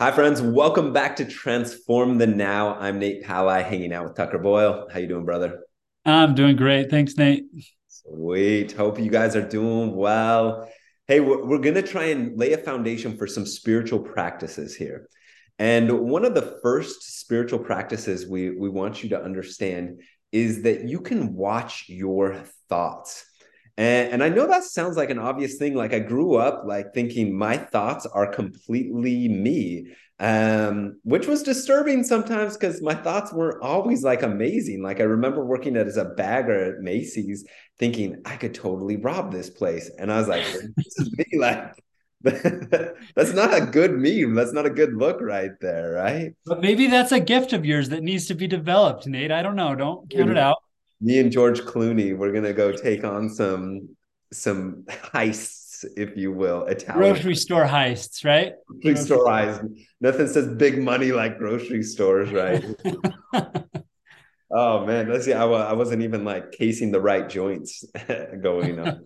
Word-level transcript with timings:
Hi, 0.00 0.12
friends. 0.12 0.40
Welcome 0.40 0.92
back 0.92 1.16
to 1.16 1.24
Transform 1.24 2.18
the 2.18 2.26
Now. 2.28 2.76
I'm 2.76 3.00
Nate 3.00 3.24
Pali, 3.24 3.64
hanging 3.64 3.92
out 3.92 4.04
with 4.04 4.14
Tucker 4.14 4.38
Boyle. 4.38 4.86
How 4.92 5.00
you 5.00 5.08
doing, 5.08 5.24
brother? 5.24 5.64
I'm 6.04 6.36
doing 6.36 6.54
great. 6.54 6.88
Thanks, 6.88 7.16
Nate. 7.16 7.46
Sweet. 7.88 8.70
Hope 8.70 9.00
you 9.00 9.10
guys 9.10 9.34
are 9.34 9.42
doing 9.42 9.96
well. 9.96 10.70
Hey, 11.08 11.18
we're, 11.18 11.44
we're 11.44 11.58
going 11.58 11.74
to 11.74 11.82
try 11.82 12.04
and 12.04 12.38
lay 12.38 12.52
a 12.52 12.58
foundation 12.58 13.16
for 13.16 13.26
some 13.26 13.44
spiritual 13.44 13.98
practices 13.98 14.76
here. 14.76 15.08
And 15.58 15.90
one 15.90 16.24
of 16.24 16.36
the 16.36 16.60
first 16.62 17.18
spiritual 17.18 17.58
practices 17.58 18.24
we, 18.24 18.50
we 18.50 18.68
want 18.68 19.02
you 19.02 19.08
to 19.08 19.20
understand 19.20 20.00
is 20.30 20.62
that 20.62 20.84
you 20.84 21.00
can 21.00 21.34
watch 21.34 21.86
your 21.88 22.44
thoughts. 22.68 23.24
And, 23.78 24.14
and 24.14 24.24
I 24.24 24.28
know 24.28 24.48
that 24.48 24.64
sounds 24.64 24.96
like 24.96 25.08
an 25.08 25.20
obvious 25.20 25.54
thing. 25.54 25.74
Like 25.74 25.94
I 25.94 26.00
grew 26.00 26.34
up 26.34 26.64
like 26.66 26.92
thinking 26.92 27.38
my 27.38 27.56
thoughts 27.56 28.06
are 28.06 28.26
completely 28.26 29.28
me, 29.28 29.94
um, 30.18 30.98
which 31.04 31.28
was 31.28 31.44
disturbing 31.44 32.02
sometimes 32.02 32.56
because 32.56 32.82
my 32.82 32.94
thoughts 32.94 33.32
weren't 33.32 33.62
always 33.62 34.02
like 34.02 34.24
amazing. 34.24 34.82
Like 34.82 34.98
I 34.98 35.04
remember 35.04 35.44
working 35.44 35.76
at, 35.76 35.86
as 35.86 35.96
a 35.96 36.06
bagger 36.06 36.74
at 36.74 36.82
Macy's, 36.82 37.46
thinking 37.78 38.20
I 38.24 38.34
could 38.34 38.52
totally 38.52 38.96
rob 38.96 39.30
this 39.30 39.48
place, 39.48 39.88
and 39.96 40.12
I 40.12 40.18
was 40.18 40.26
like, 40.26 40.44
"This 40.76 40.98
is 40.98 41.12
me." 41.16 41.38
Like 41.38 41.72
that's 42.22 43.32
not 43.32 43.54
a 43.54 43.64
good 43.64 43.92
meme. 43.92 44.34
That's 44.34 44.52
not 44.52 44.66
a 44.66 44.70
good 44.70 44.92
look 44.94 45.20
right 45.20 45.52
there, 45.60 45.92
right? 45.92 46.34
But 46.46 46.60
maybe 46.60 46.88
that's 46.88 47.12
a 47.12 47.20
gift 47.20 47.52
of 47.52 47.64
yours 47.64 47.90
that 47.90 48.02
needs 48.02 48.26
to 48.26 48.34
be 48.34 48.48
developed, 48.48 49.06
Nate. 49.06 49.30
I 49.30 49.40
don't 49.40 49.54
know. 49.54 49.76
Don't 49.76 50.10
count 50.10 50.30
it 50.30 50.36
out 50.36 50.56
me 51.00 51.18
and 51.18 51.30
George 51.30 51.60
Clooney, 51.60 52.16
we're 52.16 52.32
gonna 52.32 52.52
go 52.52 52.72
take 52.72 53.04
on 53.04 53.28
some 53.28 53.88
some 54.32 54.84
heists, 54.88 55.84
if 55.96 56.16
you 56.16 56.32
will, 56.32 56.64
Italian 56.66 57.14
grocery 57.14 57.34
store 57.34 57.64
heists, 57.64 58.24
right? 58.24 58.52
Grocery, 58.82 58.96
store 58.96 59.26
heists. 59.26 59.84
Nothing 60.00 60.26
says 60.28 60.48
big 60.56 60.82
money 60.82 61.12
like 61.12 61.38
grocery 61.38 61.82
stores, 61.82 62.30
right? 62.32 62.64
oh 64.50 64.86
man, 64.86 65.08
let's 65.08 65.24
see. 65.24 65.32
I, 65.32 65.44
I 65.44 65.72
wasn't 65.72 66.02
even 66.02 66.24
like 66.24 66.52
casing 66.52 66.90
the 66.90 67.00
right 67.00 67.28
joints 67.28 67.84
going 68.42 68.80
on. 68.80 69.02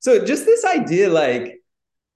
so 0.00 0.24
just 0.24 0.44
this 0.44 0.64
idea, 0.64 1.08
like 1.08 1.62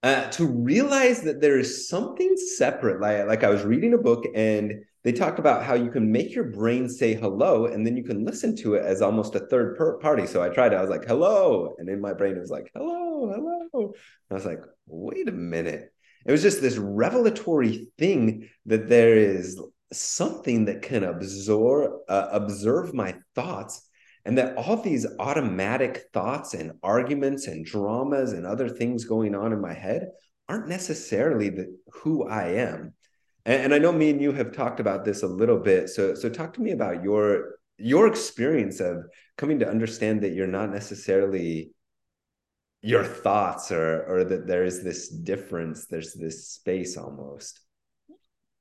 uh, 0.02 0.28
to 0.30 0.46
realize 0.46 1.22
that 1.22 1.40
there 1.40 1.58
is 1.58 1.88
something 1.88 2.36
separate. 2.56 3.00
Like 3.00 3.26
like 3.26 3.44
I 3.44 3.50
was 3.50 3.62
reading 3.64 3.94
a 3.94 3.98
book 3.98 4.24
and 4.34 4.84
they 5.06 5.12
talked 5.12 5.38
about 5.38 5.62
how 5.62 5.74
you 5.74 5.88
can 5.88 6.10
make 6.10 6.34
your 6.34 6.50
brain 6.50 6.88
say 6.88 7.14
hello 7.14 7.66
and 7.66 7.86
then 7.86 7.96
you 7.96 8.02
can 8.02 8.24
listen 8.24 8.56
to 8.56 8.74
it 8.74 8.84
as 8.84 9.00
almost 9.00 9.36
a 9.36 9.46
third 9.46 9.78
party. 10.00 10.26
So 10.26 10.42
I 10.42 10.48
tried 10.48 10.72
it. 10.72 10.76
I 10.78 10.80
was 10.80 10.90
like, 10.90 11.04
hello. 11.04 11.76
And 11.78 11.88
in 11.88 12.00
my 12.00 12.12
brain, 12.12 12.34
it 12.34 12.40
was 12.40 12.50
like, 12.50 12.72
hello, 12.74 13.32
hello. 13.32 13.92
I 14.32 14.34
was 14.34 14.44
like, 14.44 14.58
wait 14.88 15.28
a 15.28 15.32
minute. 15.32 15.92
It 16.26 16.32
was 16.32 16.42
just 16.42 16.60
this 16.60 16.76
revelatory 16.76 17.86
thing 17.96 18.48
that 18.64 18.88
there 18.88 19.16
is 19.16 19.60
something 19.92 20.64
that 20.64 20.82
can 20.82 21.04
absorb, 21.04 22.00
uh, 22.08 22.26
observe 22.32 22.92
my 22.92 23.14
thoughts 23.36 23.88
and 24.24 24.36
that 24.38 24.56
all 24.56 24.76
these 24.76 25.06
automatic 25.20 26.06
thoughts 26.12 26.52
and 26.52 26.72
arguments 26.82 27.46
and 27.46 27.64
dramas 27.64 28.32
and 28.32 28.44
other 28.44 28.68
things 28.68 29.04
going 29.04 29.36
on 29.36 29.52
in 29.52 29.60
my 29.60 29.72
head 29.72 30.08
aren't 30.48 30.66
necessarily 30.66 31.48
the, 31.50 31.78
who 31.92 32.26
I 32.26 32.54
am 32.54 32.94
and, 33.46 33.62
and 33.62 33.74
I 33.74 33.78
know 33.78 33.92
me 33.92 34.10
and 34.10 34.20
you 34.20 34.32
have 34.32 34.52
talked 34.52 34.80
about 34.80 35.04
this 35.04 35.22
a 35.22 35.28
little 35.28 35.58
bit. 35.58 35.88
So 35.88 36.14
so 36.14 36.28
talk 36.28 36.52
to 36.54 36.60
me 36.60 36.72
about 36.72 37.02
your 37.02 37.54
your 37.78 38.06
experience 38.08 38.80
of 38.80 39.06
coming 39.38 39.60
to 39.60 39.68
understand 39.68 40.22
that 40.22 40.34
you're 40.34 40.46
not 40.46 40.70
necessarily 40.70 41.70
your 42.82 43.04
thoughts 43.04 43.72
or 43.72 44.04
or 44.04 44.24
that 44.24 44.46
there 44.46 44.64
is 44.64 44.82
this 44.82 45.08
difference 45.08 45.86
there's 45.86 46.12
this 46.12 46.48
space 46.48 46.96
almost. 46.96 47.60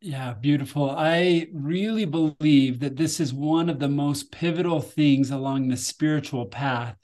Yeah 0.02 0.34
beautiful. 0.34 0.92
I 0.92 1.48
really 1.52 2.06
believe 2.06 2.80
that 2.82 2.96
this 2.96 3.20
is 3.20 3.34
one 3.34 3.70
of 3.70 3.80
the 3.80 3.90
most 3.90 4.32
pivotal 4.32 4.82
things 4.82 5.32
along 5.32 5.68
the 5.68 5.78
spiritual 5.78 6.46
path 6.46 6.96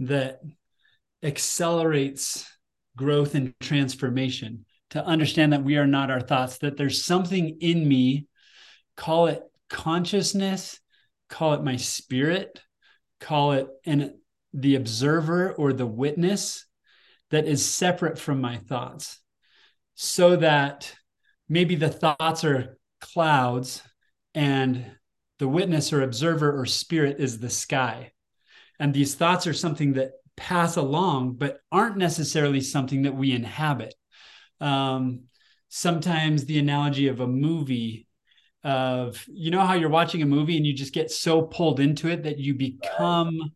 that 0.00 0.40
accelerates 1.22 2.44
growth 2.96 3.34
and 3.36 3.54
transformation 3.60 4.64
to 4.90 5.04
understand 5.04 5.52
that 5.52 5.64
we 5.64 5.76
are 5.76 5.86
not 5.86 6.10
our 6.10 6.20
thoughts, 6.20 6.58
that 6.58 6.76
there's 6.76 7.04
something 7.04 7.58
in 7.60 7.86
me, 7.86 8.26
call 8.96 9.26
it 9.26 9.42
consciousness, 9.68 10.80
call 11.28 11.54
it 11.54 11.64
my 11.64 11.76
spirit, 11.76 12.60
call 13.20 13.52
it 13.52 13.68
an, 13.84 14.18
the 14.52 14.76
observer 14.76 15.52
or 15.52 15.72
the 15.72 15.86
witness 15.86 16.66
that 17.30 17.46
is 17.46 17.68
separate 17.68 18.18
from 18.18 18.40
my 18.40 18.58
thoughts. 18.58 19.20
So 19.96 20.36
that 20.36 20.94
maybe 21.48 21.74
the 21.74 21.88
thoughts 21.88 22.44
are 22.44 22.78
clouds 23.00 23.82
and 24.34 24.84
the 25.38 25.48
witness 25.48 25.92
or 25.92 26.02
observer 26.02 26.58
or 26.58 26.66
spirit 26.66 27.16
is 27.18 27.38
the 27.38 27.50
sky. 27.50 28.12
And 28.78 28.92
these 28.92 29.14
thoughts 29.14 29.46
are 29.46 29.52
something 29.52 29.94
that 29.94 30.12
pass 30.36 30.76
along, 30.76 31.34
but 31.34 31.58
aren't 31.70 31.96
necessarily 31.96 32.60
something 32.60 33.02
that 33.02 33.14
we 33.14 33.32
inhabit 33.32 33.94
um, 34.60 35.24
sometimes 35.68 36.44
the 36.44 36.58
analogy 36.58 37.08
of 37.08 37.20
a 37.20 37.26
movie 37.26 38.06
of 38.62 39.22
you 39.28 39.50
know 39.50 39.60
how 39.60 39.74
you're 39.74 39.90
watching 39.90 40.22
a 40.22 40.26
movie 40.26 40.56
and 40.56 40.66
you 40.66 40.72
just 40.72 40.94
get 40.94 41.10
so 41.10 41.42
pulled 41.42 41.80
into 41.80 42.08
it 42.08 42.22
that 42.22 42.38
you 42.38 42.54
become 42.54 43.52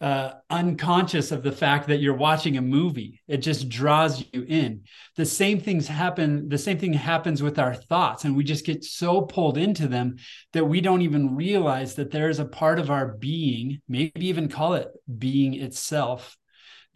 uh, 0.00 0.32
unconscious 0.50 1.30
of 1.30 1.42
the 1.42 1.52
fact 1.52 1.88
that 1.88 1.98
you're 1.98 2.14
watching 2.14 2.56
a 2.56 2.62
movie. 2.62 3.22
It 3.26 3.38
just 3.38 3.68
draws 3.68 4.24
you 4.32 4.44
in. 4.46 4.82
The 5.16 5.24
same 5.24 5.60
things 5.60 5.88
happen 5.88 6.48
the 6.48 6.58
same 6.58 6.78
thing 6.78 6.92
happens 6.92 7.42
with 7.42 7.58
our 7.58 7.74
thoughts 7.74 8.24
and 8.24 8.36
we 8.36 8.44
just 8.44 8.66
get 8.66 8.84
so 8.84 9.22
pulled 9.22 9.56
into 9.56 9.88
them 9.88 10.16
that 10.52 10.66
we 10.66 10.80
don't 10.80 11.02
even 11.02 11.36
realize 11.36 11.94
that 11.94 12.10
there 12.10 12.28
is 12.28 12.38
a 12.38 12.44
part 12.44 12.78
of 12.78 12.90
our 12.90 13.14
being 13.14 13.80
maybe 13.88 14.26
even 14.26 14.48
call 14.48 14.74
it 14.74 14.88
being 15.18 15.54
itself 15.54 16.36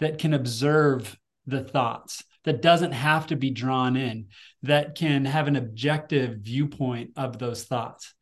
that 0.00 0.18
can 0.18 0.34
observe 0.34 1.16
the 1.46 1.62
thoughts 1.62 2.24
that 2.48 2.62
doesn't 2.62 2.92
have 2.92 3.26
to 3.26 3.36
be 3.36 3.50
drawn 3.50 3.94
in, 3.94 4.28
that 4.62 4.94
can 4.94 5.26
have 5.26 5.48
an 5.48 5.56
objective 5.56 6.38
viewpoint 6.40 7.10
of 7.14 7.38
those 7.38 7.64
thoughts. 7.64 8.14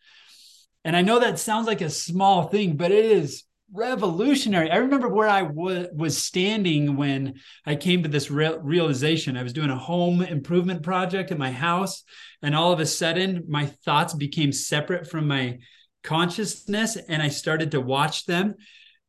And 0.85 0.97
I 0.97 1.03
know 1.03 1.21
that 1.21 1.39
sounds 1.39 1.69
like 1.69 1.81
a 1.81 1.89
small 1.89 2.49
thing, 2.49 2.77
but 2.77 2.91
it 2.91 3.05
is 3.05 3.45
revolutionary. 3.73 4.69
I 4.69 4.79
remember 4.79 5.09
where 5.09 5.29
I 5.29 5.43
w- 5.43 5.89
was 5.95 6.21
standing 6.21 6.97
when 6.97 7.35
I 7.65 7.77
came 7.77 8.03
to 8.03 8.09
this 8.09 8.31
re- 8.31 8.59
realization. 8.61 9.37
I 9.37 9.45
was 9.45 9.53
doing 9.53 9.71
a 9.71 9.79
home 9.79 10.23
improvement 10.23 10.83
project 10.83 11.31
at 11.31 11.39
my 11.39 11.53
house, 11.53 12.03
and 12.43 12.55
all 12.55 12.73
of 12.73 12.81
a 12.81 12.87
sudden, 12.87 13.45
my 13.49 13.67
thoughts 13.67 14.13
became 14.13 14.51
separate 14.51 15.09
from 15.09 15.29
my 15.29 15.59
consciousness, 16.03 16.97
and 16.97 17.23
I 17.23 17.29
started 17.29 17.71
to 17.71 17.81
watch 17.81 18.27
them. 18.27 18.57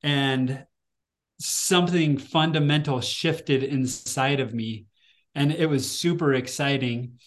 And 0.04 0.64
something 1.40 2.18
fundamental 2.18 3.02
shifted 3.02 3.64
inside 3.64 4.40
of 4.40 4.54
me 4.54 4.86
and 5.38 5.52
it 5.52 5.68
was 5.68 5.90
super 5.90 6.34
exciting. 6.34 7.20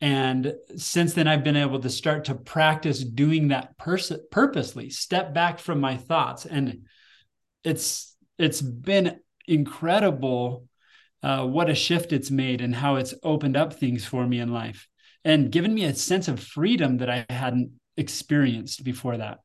And 0.00 0.54
since 0.76 1.14
then 1.14 1.28
i've 1.28 1.44
been 1.44 1.56
able 1.56 1.78
to 1.78 1.90
start 1.90 2.24
to 2.24 2.34
practice 2.34 3.04
doing 3.04 3.48
that 3.48 3.78
pers- 3.78 4.10
purposely 4.32 4.90
step 4.90 5.32
back 5.32 5.60
from 5.60 5.78
my 5.78 5.96
thoughts. 5.96 6.46
And 6.46 6.86
it's 7.62 8.16
it's 8.38 8.60
been 8.60 9.20
incredible 9.46 10.66
uh, 11.22 11.46
what 11.46 11.70
a 11.70 11.74
shift 11.74 12.12
it's 12.12 12.30
made 12.32 12.60
and 12.60 12.74
how 12.74 12.96
it's 12.96 13.14
opened 13.22 13.56
up 13.56 13.74
things 13.74 14.04
for 14.04 14.26
me 14.26 14.40
in 14.40 14.52
life 14.52 14.88
and 15.24 15.52
given 15.52 15.72
me 15.72 15.84
a 15.84 15.94
sense 15.94 16.28
of 16.28 16.40
freedom 16.40 16.98
that 16.98 17.10
i 17.10 17.24
hadn't 17.28 17.72
experienced 17.96 18.82
before 18.82 19.16
that 19.16 19.38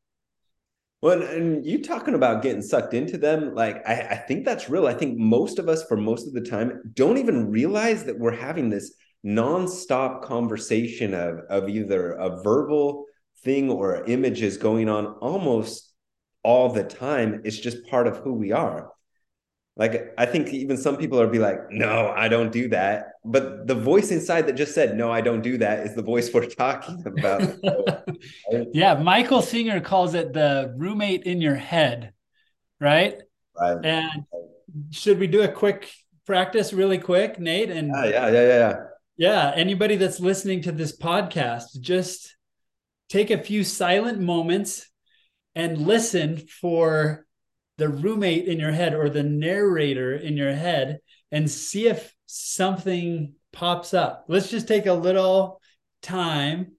well, 1.02 1.22
and 1.22 1.66
you 1.66 1.84
talking 1.84 2.16
about 2.16 2.42
getting 2.42 2.62
sucked 2.62 2.94
into 2.94 3.18
them, 3.18 3.54
like 3.54 3.88
I, 3.88 4.02
I 4.12 4.16
think 4.16 4.46
that's 4.46 4.70
real. 4.70 4.88
I 4.88 4.94
think 4.94 5.18
most 5.18 5.60
of 5.60 5.70
us, 5.70 5.84
for 5.84 5.96
most 5.98 6.28
of 6.28 6.34
the 6.34 6.42
time, 6.42 6.82
don't 6.94 7.18
even 7.18 7.52
realize 7.52 8.04
that 8.06 8.18
we're 8.18 8.32
having 8.32 8.70
this 8.70 8.96
nonstop 9.26 10.24
conversation 10.24 11.14
of 11.14 11.40
of 11.50 11.70
either 11.70 12.12
a 12.14 12.42
verbal 12.42 13.06
thing 13.44 13.70
or 13.70 14.04
images 14.06 14.58
going 14.58 14.90
on 14.90 15.06
almost 15.22 15.94
all 16.44 16.70
the 16.70 16.84
time. 16.84 17.42
It's 17.44 17.60
just 17.60 17.86
part 17.88 18.08
of 18.08 18.18
who 18.18 18.34
we 18.34 18.52
are. 18.52 18.90
Like 19.78 20.14
I 20.18 20.26
think 20.26 20.50
even 20.50 20.76
some 20.76 20.98
people 20.98 21.22
are 21.22 21.28
be 21.28 21.38
like, 21.38 21.70
no, 21.70 22.12
I 22.16 22.28
don't 22.28 22.52
do 22.52 22.68
that. 22.70 23.14
But 23.24 23.68
the 23.68 23.76
voice 23.76 24.10
inside 24.10 24.48
that 24.48 24.54
just 24.54 24.74
said, 24.74 24.98
no, 24.98 25.12
I 25.12 25.22
don't 25.22 25.42
do 25.42 25.58
that 25.60 25.86
is 25.86 25.94
the 25.94 26.02
voice 26.02 26.34
we're 26.34 26.48
talking 26.48 27.04
about. 27.06 27.58
yeah, 28.74 28.96
Michael 28.96 29.42
Singer 29.42 29.80
calls 29.80 30.16
it 30.16 30.34
the 30.34 30.74
roommate 30.76 31.24
in 31.24 31.42
your 31.42 31.56
head, 31.56 32.14
right? 32.80 33.22
Right. 33.60 33.78
And 33.84 34.26
should 34.92 35.20
we 35.20 35.28
do 35.28 35.44
a 35.44 35.48
quick 35.48 35.92
practice 36.26 36.74
really 36.74 36.98
quick, 36.98 37.40
Nate? 37.40 37.70
And 37.70 37.92
yeah, 37.94 38.06
yeah, 38.06 38.30
yeah, 38.30 38.42
yeah. 38.42 38.76
Yeah, 39.20 39.52
anybody 39.56 39.96
that's 39.96 40.20
listening 40.20 40.62
to 40.64 40.72
this 40.72 40.96
podcast, 40.96 41.80
just 41.80 42.36
take 43.10 43.32
a 43.32 43.38
few 43.38 43.64
silent 43.64 44.20
moments 44.20 44.88
and 45.56 45.78
listen 45.78 46.38
for 46.38 47.27
the 47.78 47.90
roommate 47.90 48.48
in 48.48 48.60
your 48.60 48.72
head 48.72 48.94
or 48.94 49.10
the 49.10 49.24
narrator 49.24 50.16
in 50.16 50.36
your 50.36 50.54
head 50.54 51.00
and 51.32 51.50
see 51.50 51.88
if 51.88 52.14
something 52.26 53.34
pops 53.54 53.94
up. 53.94 54.26
Let's 54.28 54.50
just 54.50 54.68
take 54.68 54.86
a 54.86 54.94
little 54.94 55.62
time 56.02 56.74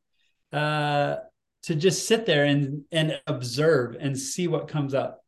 uh, 0.52 1.16
to 1.64 1.74
just 1.74 2.06
sit 2.06 2.26
there 2.26 2.44
and 2.44 2.84
and 2.90 3.20
observe 3.26 3.96
and 3.98 4.18
see 4.18 4.48
what 4.48 4.68
comes 4.68 4.94
up. 4.94 5.24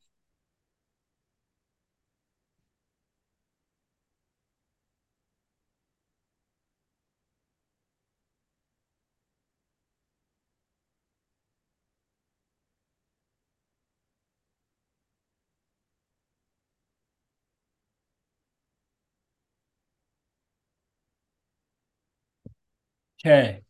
Okay. 23.24 23.62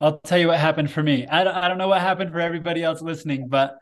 I'll 0.00 0.18
tell 0.18 0.38
you 0.38 0.48
what 0.48 0.58
happened 0.58 0.90
for 0.90 1.02
me. 1.02 1.26
I 1.26 1.44
don't, 1.44 1.54
I 1.54 1.68
don't 1.68 1.78
know 1.78 1.88
what 1.88 2.00
happened 2.00 2.30
for 2.30 2.40
everybody 2.40 2.82
else 2.82 3.02
listening, 3.02 3.48
but 3.48 3.78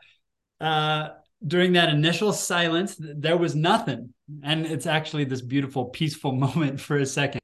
uh, 0.59 1.09
during 1.45 1.73
that 1.73 1.89
initial 1.89 2.33
silence, 2.33 2.95
there 2.99 3.37
was 3.37 3.55
nothing. 3.55 4.13
And 4.43 4.65
it's 4.65 4.87
actually 4.87 5.25
this 5.25 5.41
beautiful, 5.41 5.85
peaceful 5.85 6.31
moment 6.45 6.81
for 6.81 6.97
a 6.97 7.05
second. 7.05 7.41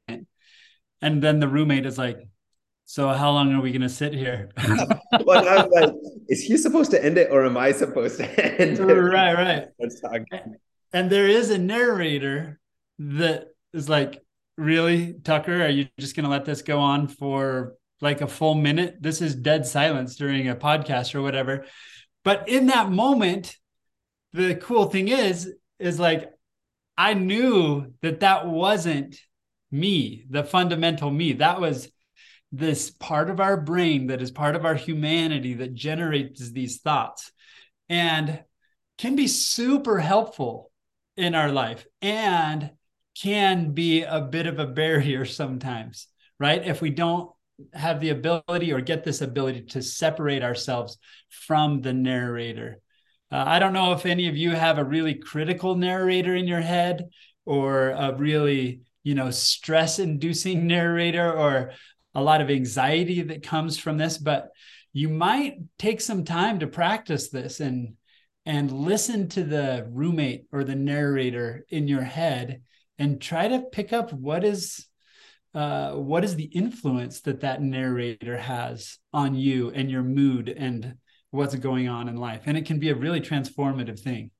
And 1.01 1.21
then 1.21 1.39
the 1.39 1.47
roommate 1.47 1.85
is 1.85 1.97
like, 1.97 2.17
So, 2.85 3.09
how 3.09 3.31
long 3.31 3.53
are 3.53 3.61
we 3.61 3.71
going 3.71 3.81
to 3.81 3.89
sit 3.89 4.13
here? 4.13 4.49
well, 5.23 5.47
I 5.47 5.65
was 5.65 5.71
like, 5.71 5.93
Is 6.29 6.41
he 6.41 6.57
supposed 6.57 6.91
to 6.91 7.03
end 7.03 7.17
it 7.17 7.29
or 7.29 7.45
am 7.45 7.57
I 7.57 7.73
supposed 7.73 8.17
to 8.17 8.61
end 8.61 8.79
it? 8.79 8.83
Right, 8.83 9.33
right. 9.33 9.67
And 10.93 11.09
there 11.09 11.27
is 11.27 11.49
a 11.49 11.57
narrator 11.57 12.59
that 12.99 13.47
is 13.73 13.89
like, 13.89 14.22
Really, 14.57 15.13
Tucker? 15.13 15.63
Are 15.63 15.69
you 15.69 15.87
just 15.99 16.15
going 16.15 16.25
to 16.25 16.29
let 16.29 16.45
this 16.45 16.61
go 16.61 16.79
on 16.79 17.07
for 17.07 17.75
like 18.03 18.21
a 18.21 18.27
full 18.27 18.53
minute. 18.53 18.97
This 18.99 19.21
is 19.21 19.33
dead 19.33 19.65
silence 19.65 20.17
during 20.17 20.49
a 20.49 20.55
podcast 20.55 21.15
or 21.15 21.21
whatever. 21.21 21.65
But 22.25 22.49
in 22.49 22.67
that 22.67 22.91
moment, 22.91 23.55
the 24.33 24.55
cool 24.55 24.85
thing 24.85 25.07
is, 25.07 25.51
is 25.79 25.99
like, 25.99 26.29
I 26.97 27.13
knew 27.13 27.93
that 28.01 28.19
that 28.19 28.45
wasn't 28.45 29.15
me, 29.71 30.25
the 30.29 30.43
fundamental 30.43 31.09
me. 31.09 31.33
That 31.33 31.61
was 31.61 31.89
this 32.51 32.91
part 32.91 33.29
of 33.29 33.39
our 33.39 33.59
brain 33.59 34.07
that 34.07 34.21
is 34.21 34.31
part 34.31 34.55
of 34.55 34.65
our 34.65 34.75
humanity 34.75 35.55
that 35.55 35.73
generates 35.73 36.51
these 36.51 36.81
thoughts 36.81 37.31
and 37.87 38.43
can 38.97 39.15
be 39.15 39.27
super 39.27 39.97
helpful 39.97 40.71
in 41.15 41.35
our 41.35 41.51
life 41.51 41.87
and 42.01 42.71
can 43.15 43.71
be 43.71 44.03
a 44.03 44.21
bit 44.21 44.47
of 44.47 44.59
a 44.59 44.67
barrier 44.67 45.25
sometimes, 45.25 46.07
right? 46.39 46.65
If 46.65 46.81
we 46.81 46.89
don't 46.89 47.31
have 47.73 47.99
the 47.99 48.09
ability 48.09 48.73
or 48.73 48.81
get 48.81 49.03
this 49.03 49.21
ability 49.21 49.61
to 49.61 49.81
separate 49.81 50.43
ourselves 50.43 50.97
from 51.29 51.81
the 51.81 51.93
narrator. 51.93 52.79
Uh, 53.31 53.43
I 53.45 53.59
don't 53.59 53.73
know 53.73 53.93
if 53.93 54.05
any 54.05 54.27
of 54.27 54.37
you 54.37 54.51
have 54.51 54.77
a 54.77 54.83
really 54.83 55.15
critical 55.15 55.75
narrator 55.75 56.35
in 56.35 56.47
your 56.47 56.61
head 56.61 57.09
or 57.45 57.91
a 57.91 58.13
really, 58.15 58.81
you 59.03 59.15
know, 59.15 59.31
stress 59.31 59.99
inducing 59.99 60.67
narrator 60.67 61.31
or 61.31 61.71
a 62.15 62.21
lot 62.21 62.41
of 62.41 62.49
anxiety 62.49 63.21
that 63.21 63.43
comes 63.43 63.77
from 63.77 63.97
this, 63.97 64.17
but 64.17 64.49
you 64.91 65.09
might 65.09 65.57
take 65.79 65.99
some 65.99 66.23
time 66.23 66.59
to 66.59 66.67
practice 66.67 67.29
this 67.29 67.59
and 67.59 67.95
and 68.45 68.71
listen 68.71 69.29
to 69.29 69.43
the 69.43 69.87
roommate 69.89 70.45
or 70.51 70.65
the 70.65 70.75
narrator 70.75 71.65
in 71.69 71.87
your 71.87 72.01
head 72.01 72.61
and 72.97 73.21
try 73.21 73.47
to 73.47 73.61
pick 73.71 73.93
up 73.93 74.11
what 74.13 74.43
is 74.43 74.87
uh, 75.53 75.91
what 75.91 76.23
is 76.23 76.35
the 76.35 76.45
influence 76.45 77.21
that 77.21 77.41
that 77.41 77.61
narrator 77.61 78.37
has 78.37 78.97
on 79.13 79.35
you 79.35 79.69
and 79.69 79.91
your 79.91 80.01
mood 80.01 80.49
and 80.49 80.95
what's 81.29 81.53
going 81.55 81.87
on 81.87 82.09
in 82.09 82.15
life. 82.15 82.43
And 82.45 82.57
it 82.57 82.65
can 82.65 82.79
be 82.79 82.89
a 82.89 82.95
really 82.95 83.21
transformative 83.21 83.99
thing. 83.99 84.31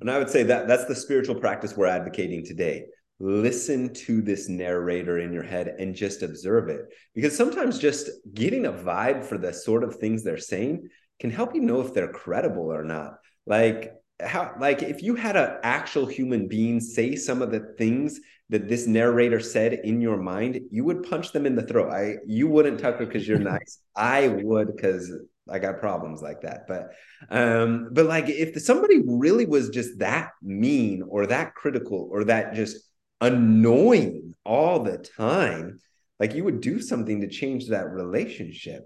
And 0.00 0.10
i 0.10 0.18
would 0.18 0.30
say 0.30 0.42
that 0.44 0.66
that's 0.66 0.86
the 0.86 0.94
spiritual 0.94 1.34
practice 1.34 1.76
we're 1.76 1.86
advocating 1.86 2.44
today. 2.44 2.86
Listen 3.20 3.92
to 3.92 4.22
this 4.22 4.48
narrator 4.48 5.18
in 5.18 5.32
your 5.32 5.42
head 5.42 5.68
and 5.78 5.94
just 5.94 6.22
observe 6.22 6.68
it. 6.68 6.80
Because 7.14 7.36
sometimes 7.36 7.78
just 7.78 8.08
getting 8.32 8.64
a 8.66 8.72
vibe 8.72 9.24
for 9.24 9.36
the 9.36 9.52
sort 9.52 9.84
of 9.84 9.96
things 9.96 10.24
they're 10.24 10.38
saying 10.38 10.88
can 11.20 11.30
help 11.30 11.54
you 11.54 11.60
know 11.60 11.80
if 11.82 11.92
they're 11.92 12.12
credible 12.12 12.72
or 12.72 12.82
not. 12.82 13.18
Like 13.46 13.92
how 14.22 14.54
like 14.58 14.82
if 14.82 15.02
you 15.02 15.14
had 15.14 15.36
an 15.36 15.58
actual 15.62 16.06
human 16.06 16.48
being 16.48 16.80
say 16.80 17.16
some 17.16 17.42
of 17.42 17.50
the 17.50 17.74
things 17.78 18.20
that 18.48 18.68
this 18.68 18.86
narrator 18.86 19.40
said 19.40 19.72
in 19.72 20.00
your 20.00 20.16
mind 20.16 20.60
you 20.70 20.84
would 20.84 21.02
punch 21.02 21.32
them 21.32 21.46
in 21.46 21.54
the 21.54 21.62
throat. 21.62 21.90
I 21.92 22.16
you 22.26 22.48
wouldn't 22.48 22.80
tucker 22.80 23.06
because 23.06 23.26
you're 23.26 23.38
nice. 23.38 23.78
I 23.96 24.28
would 24.28 24.74
because 24.74 25.12
i 25.48 25.58
got 25.58 25.80
problems 25.80 26.22
like 26.22 26.42
that. 26.42 26.66
But 26.68 26.92
um 27.30 27.88
but 27.92 28.06
like 28.06 28.28
if 28.28 28.60
somebody 28.62 29.02
really 29.06 29.46
was 29.46 29.70
just 29.70 29.98
that 29.98 30.30
mean 30.42 31.02
or 31.08 31.26
that 31.26 31.54
critical 31.54 32.08
or 32.10 32.24
that 32.24 32.54
just 32.54 32.76
annoying 33.20 34.34
all 34.44 34.82
the 34.82 34.98
time 34.98 35.78
like 36.18 36.34
you 36.34 36.44
would 36.44 36.60
do 36.60 36.80
something 36.80 37.20
to 37.20 37.28
change 37.28 37.68
that 37.68 37.90
relationship. 37.90 38.84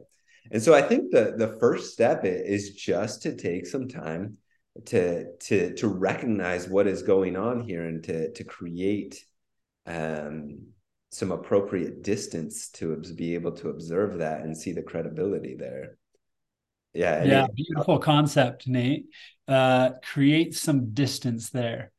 And 0.50 0.62
so 0.62 0.74
i 0.74 0.82
think 0.82 1.10
the 1.10 1.34
the 1.36 1.56
first 1.58 1.92
step 1.92 2.24
is 2.24 2.74
just 2.74 3.22
to 3.22 3.34
take 3.34 3.66
some 3.66 3.88
time 3.88 4.38
to 4.86 5.36
to 5.36 5.74
to 5.74 5.88
recognize 5.88 6.68
what 6.68 6.86
is 6.86 7.02
going 7.02 7.36
on 7.36 7.60
here 7.60 7.84
and 7.84 8.02
to 8.04 8.32
to 8.32 8.44
create 8.44 9.24
um, 9.86 10.66
some 11.10 11.30
appropriate 11.30 12.02
distance 12.02 12.70
to 12.70 12.96
be 13.14 13.34
able 13.34 13.52
to 13.52 13.68
observe 13.68 14.18
that 14.18 14.40
and 14.40 14.56
see 14.56 14.72
the 14.72 14.82
credibility 14.82 15.54
there. 15.54 15.96
Yeah, 16.92 17.24
yeah, 17.24 17.46
beautiful 17.54 17.98
concept, 17.98 18.66
Nate. 18.68 19.06
Uh, 19.46 19.90
create 20.02 20.54
some 20.54 20.92
distance 20.92 21.50
there. 21.50 21.92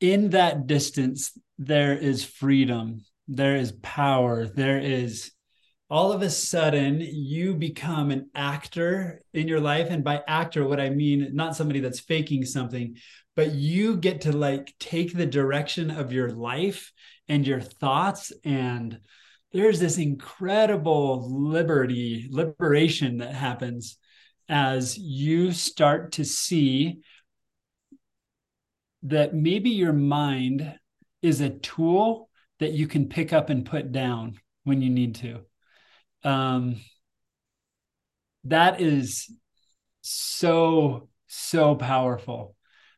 In 0.00 0.30
that 0.30 0.66
distance, 0.66 1.38
there 1.58 1.96
is 1.96 2.24
freedom, 2.24 3.04
there 3.28 3.56
is 3.56 3.72
power, 3.82 4.46
there 4.46 4.78
is 4.78 5.32
all 5.88 6.12
of 6.12 6.22
a 6.22 6.30
sudden 6.30 7.00
you 7.00 7.54
become 7.54 8.10
an 8.10 8.28
actor 8.34 9.22
in 9.32 9.46
your 9.46 9.60
life. 9.60 9.88
And 9.90 10.02
by 10.02 10.22
actor 10.26 10.66
what 10.66 10.80
i 10.80 10.90
mean 10.90 11.30
not 11.32 11.56
somebody 11.56 11.80
that's 11.80 12.00
faking 12.00 12.44
something 12.44 12.96
but 13.36 13.52
you 13.52 13.98
get 13.98 14.22
to 14.22 14.32
like 14.32 14.74
take 14.80 15.12
the 15.12 15.26
direction 15.26 15.90
of 15.90 16.10
your 16.12 16.30
life 16.30 16.90
and 17.28 17.46
your 17.46 17.60
thoughts. 17.60 18.32
And 18.44 18.98
there's 19.52 19.78
this 19.78 19.98
incredible 19.98 21.30
liberty 21.50 22.28
liberation 22.30 23.18
that 23.18 23.34
happens 23.34 23.98
as 24.48 24.96
you 24.96 25.52
start 25.52 26.12
to 26.12 26.24
see 26.24 27.00
that 29.02 29.34
maybe 29.34 29.70
your 29.70 29.92
mind 29.92 30.74
is 31.20 31.40
a 31.40 31.50
tool 31.50 32.28
that 32.58 32.72
you 32.72 32.86
can 32.86 33.08
pick 33.08 33.32
up 33.32 33.50
and 33.50 33.66
put 33.66 33.92
down 33.92 34.38
when 34.64 34.80
you 34.80 34.90
need 34.90 35.14
to 35.16 35.40
um, 36.24 36.80
that 38.44 38.80
is 38.80 39.30
so 40.02 41.08
so 41.26 41.74
powerful. 41.74 42.54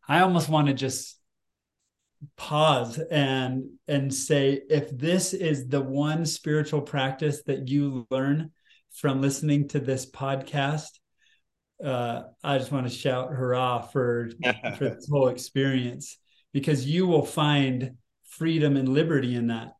I 0.06 0.20
almost 0.20 0.48
want 0.48 0.68
to 0.68 0.74
just 0.74 1.18
pause 2.36 2.98
and 2.98 3.64
and 3.86 4.12
say 4.12 4.60
if 4.68 4.90
this 4.90 5.32
is 5.32 5.68
the 5.68 5.80
one 5.80 6.26
spiritual 6.26 6.80
practice 6.80 7.42
that 7.44 7.68
you 7.68 8.06
learn 8.10 8.50
from 8.92 9.22
listening 9.22 9.68
to 9.68 9.78
this 9.78 10.04
podcast 10.10 10.98
uh, 11.84 12.22
i 12.42 12.58
just 12.58 12.72
want 12.72 12.88
to 12.88 12.92
shout 12.92 13.30
hurrah 13.30 13.82
for 13.82 14.30
for 14.76 14.88
this 14.88 15.08
whole 15.08 15.28
experience 15.28 16.18
because 16.52 16.84
you 16.84 17.06
will 17.06 17.24
find 17.24 17.92
freedom 18.28 18.76
and 18.76 18.88
liberty 18.88 19.34
in 19.34 19.48
that. 19.48 19.72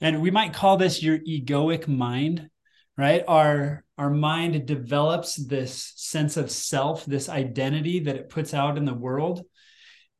And 0.00 0.22
we 0.22 0.30
might 0.30 0.52
call 0.52 0.76
this 0.76 1.02
your 1.02 1.18
egoic 1.18 1.88
mind 1.88 2.48
right? 2.96 3.24
Our 3.26 3.84
our 3.96 4.10
mind 4.10 4.66
develops 4.66 5.36
this 5.36 5.92
sense 5.96 6.36
of 6.36 6.50
self 6.50 7.04
this 7.06 7.28
identity 7.28 8.00
that 8.00 8.16
it 8.16 8.28
puts 8.28 8.54
out 8.54 8.76
in 8.76 8.84
the 8.84 8.94
world. 8.94 9.42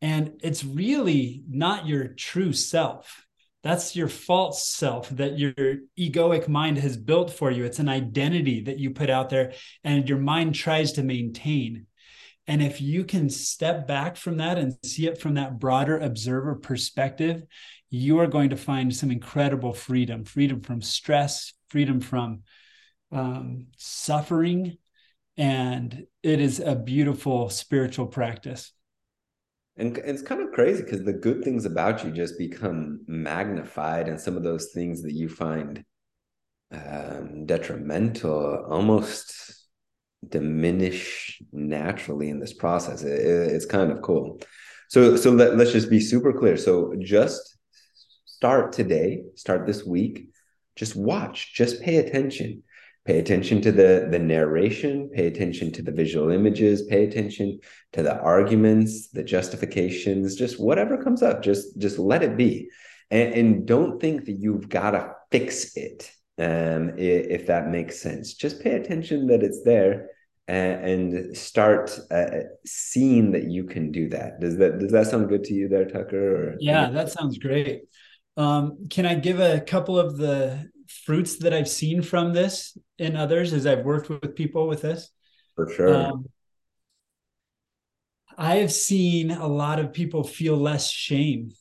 And 0.01 0.33
it's 0.43 0.65
really 0.65 1.43
not 1.49 1.87
your 1.87 2.09
true 2.09 2.53
self. 2.53 3.25
That's 3.63 3.97
your 3.97 4.09
false 4.09 4.69
self 4.69 5.09
that 5.11 5.39
your 5.39 5.55
egoic 5.99 6.49
mind 6.49 6.79
has 6.79 6.97
built 6.97 7.33
for 7.33 7.51
you. 7.51 7.65
It's 7.65 7.79
an 7.79 7.89
identity 7.89 8.63
that 8.65 8.79
you 8.79 8.91
put 8.91 9.09
out 9.09 9.31
there 9.31 9.55
and 9.83 10.09
your 10.09 10.19
mind 10.19 10.55
tries 10.55 10.93
to 10.93 11.03
maintain. 11.03 11.87
And 12.47 12.63
if 12.63 12.83
you 12.83 13.05
can 13.05 13.31
step 13.31 13.87
back 13.87 14.17
from 14.17 14.37
that 14.37 14.59
and 14.59 14.77
see 14.85 15.07
it 15.07 15.19
from 15.19 15.35
that 15.35 15.59
broader 15.59 15.99
observer 15.99 16.57
perspective 16.57 17.45
you 17.95 18.19
are 18.19 18.27
going 18.27 18.51
to 18.51 18.57
find 18.57 18.95
some 18.95 19.13
incredible 19.13 19.73
freedom 19.73 20.25
freedom 20.25 20.61
from 20.61 20.83
stress 20.83 21.53
freedom 21.69 22.01
from 22.01 22.43
um, 23.15 23.69
suffering, 23.77 24.77
and 25.37 26.07
it 26.23 26.41
is 26.41 26.61
a 26.61 26.75
beautiful 26.75 27.49
spiritual 27.49 28.07
practice. 28.07 28.73
And 29.77 29.97
it's 29.99 30.23
kind 30.23 30.41
of 30.41 30.53
crazy 30.53 30.83
because 30.83 31.03
the 31.03 31.13
good 31.13 31.43
things 31.43 31.65
about 31.65 32.05
you 32.05 32.11
just 32.11 32.39
become 32.39 33.01
magnified, 33.07 34.09
and 34.09 34.21
some 34.21 34.37
of 34.37 34.43
those 34.43 34.73
things 34.75 35.03
that 35.03 35.13
you 35.13 35.29
find 35.29 35.85
um, 36.73 37.47
detrimental 37.47 38.67
almost 38.69 39.69
diminish 40.29 41.41
naturally 41.53 42.31
in 42.31 42.41
this 42.41 42.53
process. 42.53 43.03
It, 43.03 43.21
it's 43.21 43.67
kind 43.67 43.93
of 43.93 44.03
cool. 44.03 44.41
So, 44.89 45.17
so 45.17 45.31
let, 45.31 45.57
let's 45.57 45.73
just 45.73 45.91
be 45.91 46.01
super 46.01 46.33
clear. 46.33 46.57
So, 46.57 46.95
just 46.99 47.57
start 48.25 48.73
today, 48.73 49.23
start 49.35 49.67
this 49.67 49.85
week. 49.85 50.31
Just 50.77 50.97
watch, 50.97 51.55
just 51.55 51.81
pay 51.83 51.99
attention 51.99 52.65
pay 53.05 53.19
attention 53.19 53.61
to 53.61 53.71
the 53.71 54.09
the 54.11 54.19
narration 54.19 55.11
pay 55.11 55.27
attention 55.27 55.71
to 55.71 55.83
the 55.83 55.93
visual 55.93 56.31
images 56.31 56.83
pay 56.83 57.05
attention 57.05 57.59
to 57.93 58.03
the 58.03 58.19
arguments 58.21 59.09
the 59.09 59.23
justifications 59.23 60.37
just 60.37 60.59
whatever 60.59 61.03
comes 61.03 61.23
up 61.23 61.43
just 61.43 61.79
just 61.79 61.99
let 61.99 62.23
it 62.23 62.37
be. 62.37 62.69
And, 63.11 63.35
and 63.35 63.67
don't 63.67 64.01
think 64.01 64.25
that 64.25 64.39
you've 64.39 64.69
got 64.69 64.93
to 64.93 65.15
fix 65.31 65.77
it 65.77 66.11
um, 66.39 66.95
if 66.99 67.47
that 67.47 67.69
makes 67.69 68.01
sense. 68.01 68.35
Just 68.35 68.61
pay 68.61 68.73
attention 68.73 69.27
that 69.29 69.43
it's 69.43 69.63
there 69.63 70.11
and, 70.49 71.37
start 71.37 71.99
uh, 72.11 72.27
seeing 72.67 73.33
that 73.33 73.45
you 73.45 73.65
can 73.65 73.93
do 73.93 74.09
that. 74.11 74.41
Does 74.41 74.57
that 74.57 74.79
does 74.79 74.93
that 74.93 75.07
sound 75.07 75.29
good 75.29 75.45
to 75.45 75.55
you 75.55 75.69
there 75.69 75.87
tucker 75.87 76.37
or, 76.37 76.57
yeah 76.59 76.91
that 76.91 77.11
sounds 77.11 77.39
great. 77.39 77.83
Um, 78.37 78.89
can 78.91 79.07
i 79.07 79.15
give 79.15 79.39
a 79.39 79.61
couple 79.61 79.97
of 79.97 80.17
the 80.17 80.69
fruits 81.05 81.39
that 81.39 81.53
I've 81.53 81.69
seen 81.69 82.03
from 82.03 82.33
this 82.33 82.77
in 82.99 83.17
others 83.17 83.53
as 83.53 83.67
I've 83.67 83.85
worked 83.85 84.09
with 84.09 84.35
people 84.35 84.67
with 84.67 84.83
this. 84.83 85.11
For 85.57 85.69
sure. 85.69 85.95
Um, 85.95 86.27
I 88.37 88.57
have 88.57 88.73
seen 88.73 89.31
a 89.31 89.47
lot 89.47 89.79
of 89.79 89.93
people 89.93 90.25
feel 90.25 90.57
less 90.57 90.91
shame. 90.91 91.53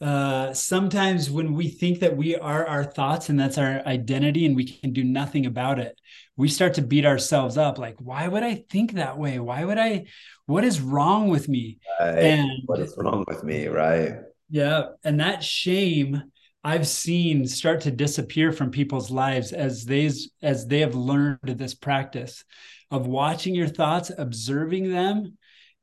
Uh, 0.00 0.52
sometimes 0.52 1.30
when 1.30 1.54
we 1.54 1.68
think 1.68 2.00
that 2.00 2.16
we 2.16 2.36
are 2.36 2.66
our 2.66 2.84
thoughts 2.84 3.28
and 3.28 3.38
that's 3.38 3.58
our 3.58 3.80
identity 3.86 4.44
and 4.44 4.54
we 4.54 4.64
can 4.64 4.92
do 4.92 5.02
nothing 5.02 5.46
about 5.46 5.78
it, 5.78 5.98
we 6.36 6.48
start 6.48 6.74
to 6.74 6.82
beat 6.82 7.06
ourselves 7.06 7.56
up. 7.56 7.78
Like, 7.78 7.96
why 7.98 8.28
would 8.28 8.42
I 8.42 8.64
think 8.68 8.92
that 8.92 9.18
way? 9.18 9.38
Why 9.38 9.64
would 9.64 9.78
I? 9.78 10.06
What 10.46 10.64
is 10.64 10.80
wrong 10.80 11.28
with 11.28 11.48
me? 11.48 11.78
Right. 12.00 12.18
And 12.18 12.50
what 12.66 12.80
is 12.80 12.94
wrong 12.98 13.24
with 13.26 13.44
me? 13.44 13.68
Right. 13.68 14.16
Yeah. 14.50 14.88
And 15.04 15.20
that 15.20 15.42
shame 15.42 16.24
I've 16.64 16.88
seen 16.88 17.46
start 17.46 17.82
to 17.82 17.90
disappear 17.90 18.50
from 18.50 18.70
people's 18.70 19.10
lives 19.10 19.52
as 19.52 19.84
they 19.84 20.10
as 20.42 20.66
they 20.66 20.80
have 20.80 20.94
learned 20.94 21.38
this 21.44 21.74
practice 21.74 22.42
of 22.90 23.06
watching 23.06 23.54
your 23.54 23.68
thoughts, 23.68 24.10
observing 24.16 24.90
them, 24.90 25.36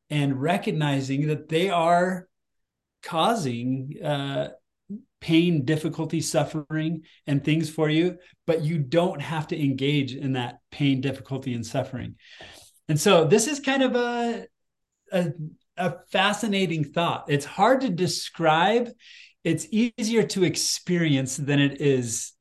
and 0.09 0.41
recognizing 0.41 1.27
that 1.27 1.49
they 1.49 1.69
are 1.69 2.27
causing 3.03 3.95
uh, 4.03 4.49
pain, 5.19 5.65
difficulty, 5.65 6.19
suffering, 6.19 7.03
and 7.27 7.43
things 7.43 7.69
for 7.69 7.89
you, 7.89 8.17
but 8.47 8.63
you 8.63 8.79
don't 8.79 9.21
have 9.21 9.47
to 9.47 9.63
engage 9.63 10.15
in 10.15 10.33
that 10.33 10.59
pain, 10.71 10.99
difficulty, 10.99 11.53
and 11.53 11.65
suffering. 11.65 12.15
And 12.89 12.99
so 12.99 13.25
this 13.25 13.47
is 13.47 13.59
kind 13.59 13.83
of 13.83 13.95
a, 13.95 14.47
a, 15.11 15.31
a 15.77 15.95
fascinating 16.11 16.83
thought. 16.85 17.25
It's 17.27 17.45
hard 17.45 17.81
to 17.81 17.89
describe 17.89 18.89
it's 19.43 19.67
easier 19.71 20.23
to 20.23 20.43
experience 20.43 21.37
than 21.37 21.59
it 21.59 21.81
is 21.81 22.33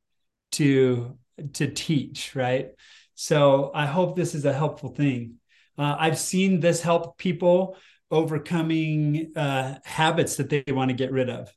to 0.52 1.16
to 1.54 1.68
teach 1.68 2.34
right? 2.34 2.70
So 3.14 3.70
i 3.74 3.86
hope 3.86 4.16
this 4.16 4.34
is 4.34 4.44
a 4.44 4.52
helpful 4.52 4.90
thing. 4.90 5.36
Uh, 5.78 5.96
i've 5.98 6.18
seen 6.18 6.60
this 6.60 6.80
help 6.82 7.16
people 7.18 7.76
overcoming 8.10 9.32
uh, 9.36 9.78
habits 9.84 10.36
that 10.36 10.50
they 10.50 10.64
want 10.68 10.90
to 10.90 10.96
get 10.96 11.12
rid 11.12 11.30
of 11.30 11.48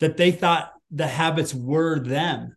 that 0.00 0.16
they 0.16 0.32
thought 0.32 0.72
the 0.90 1.06
habits 1.06 1.54
were 1.54 2.00
them. 2.00 2.56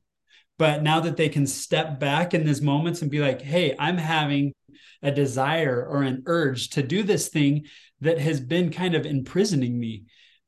But 0.58 0.82
now 0.82 1.02
that 1.02 1.18
they 1.18 1.30
can 1.30 1.46
step 1.46 2.00
back 2.00 2.34
in 2.34 2.46
these 2.46 2.62
moments 2.62 3.02
and 3.02 3.12
be 3.12 3.20
like 3.20 3.42
hey 3.42 3.76
i'm 3.80 3.98
having 3.98 4.54
a 5.02 5.12
desire 5.12 5.86
or 5.86 6.04
an 6.04 6.24
urge 6.26 6.70
to 6.72 6.84
do 6.84 7.04
this 7.04 7.30
thing 7.30 7.66
that 8.02 8.20
has 8.20 8.40
been 8.40 8.72
kind 8.72 8.96
of 8.96 9.06
imprisoning 9.06 9.78
me 9.80 10.06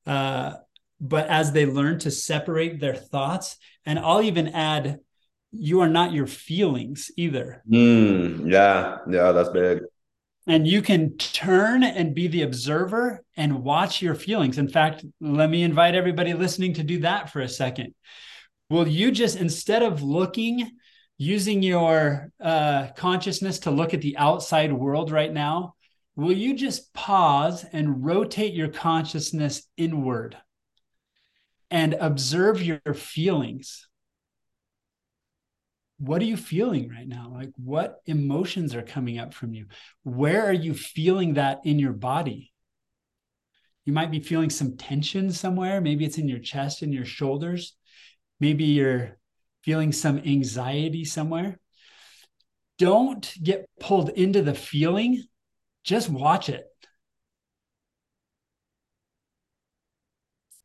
uh, 0.08 0.54
but 1.00 1.28
as 1.28 1.52
they 1.52 1.66
learn 1.66 2.00
to 2.00 2.12
separate 2.12 2.80
their 2.80 2.96
thoughts, 2.96 3.58
and 3.86 4.00
I'll 4.00 4.22
even 4.22 4.50
add, 4.50 5.00
you 5.52 5.82
are 5.82 5.90
not 5.90 6.14
your 6.14 6.28
feelings 6.28 7.12
either. 7.18 7.64
Mm, 7.70 8.52
yeah, 8.52 8.98
yeah, 9.10 9.32
that's 9.32 9.50
big. 9.50 9.82
And 10.48 10.68
you 10.68 10.82
can 10.82 11.18
turn 11.18 11.84
and 11.84 12.14
be 12.14 12.28
the 12.28 12.44
observer 12.44 13.24
and 13.36 13.64
watch 13.64 14.02
your 14.02 14.14
feelings. 14.14 14.58
In 14.58 14.68
fact, 14.68 15.04
let 15.20 15.50
me 15.50 15.64
invite 15.64 15.96
everybody 15.96 16.34
listening 16.34 16.74
to 16.76 16.84
do 16.84 17.00
that 17.00 17.32
for 17.32 17.42
a 17.42 17.50
second. 17.50 17.96
Will 18.70 18.88
you 18.88 19.12
just, 19.12 19.38
instead 19.38 19.82
of 19.82 20.04
looking, 20.04 20.72
using 21.18 21.64
your 21.64 22.32
uh, 22.40 22.88
consciousness 22.96 23.60
to 23.60 23.72
look 23.72 23.94
at 23.94 24.02
the 24.02 24.18
outside 24.18 24.72
world 24.72 25.10
right 25.12 25.34
now, 25.34 25.76
will 26.16 26.34
you 26.34 26.56
just 26.56 26.94
pause 26.94 27.66
and 27.72 28.06
rotate 28.06 28.54
your 28.54 28.70
consciousness 28.70 29.64
inward? 29.78 30.38
And 31.76 31.98
observe 32.00 32.62
your 32.62 32.80
feelings. 32.94 33.90
What 36.00 36.22
are 36.22 36.26
you 36.26 36.38
feeling 36.38 36.88
right 36.88 37.06
now? 37.06 37.30
Like, 37.34 37.52
what 37.58 37.98
emotions 38.06 38.74
are 38.74 38.82
coming 38.82 39.20
up 39.20 39.34
from 39.34 39.54
you? 39.54 39.66
Where 40.04 40.46
are 40.46 40.54
you 40.54 40.74
feeling 40.74 41.34
that 41.34 41.60
in 41.66 41.78
your 41.78 41.92
body? 41.92 42.54
You 43.84 43.92
might 43.92 44.10
be 44.10 44.22
feeling 44.22 44.50
some 44.50 44.78
tension 44.78 45.34
somewhere. 45.34 45.82
Maybe 45.82 46.06
it's 46.06 46.18
in 46.18 46.30
your 46.30 46.40
chest 46.40 46.82
and 46.82 46.94
your 46.94 47.04
shoulders. 47.04 47.76
Maybe 48.40 48.64
you're 48.64 49.18
feeling 49.66 49.92
some 49.92 50.20
anxiety 50.20 51.04
somewhere. 51.04 51.60
Don't 52.78 53.34
get 53.44 53.66
pulled 53.82 54.12
into 54.12 54.42
the 54.42 54.56
feeling, 54.56 55.26
just 55.84 56.10
watch 56.10 56.48
it. 56.48 56.64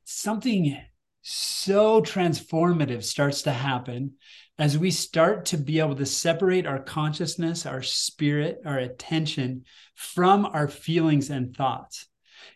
Something 0.04 0.80
so 1.22 2.00
transformative 2.00 3.04
starts 3.04 3.42
to 3.42 3.52
happen 3.52 4.14
as 4.58 4.76
we 4.76 4.90
start 4.90 5.46
to 5.46 5.56
be 5.56 5.80
able 5.80 5.94
to 5.94 6.06
separate 6.06 6.66
our 6.66 6.78
consciousness, 6.78 7.64
our 7.64 7.82
spirit, 7.82 8.60
our 8.66 8.78
attention 8.78 9.64
from 9.94 10.44
our 10.44 10.68
feelings 10.68 11.30
and 11.30 11.56
thoughts. 11.56 12.06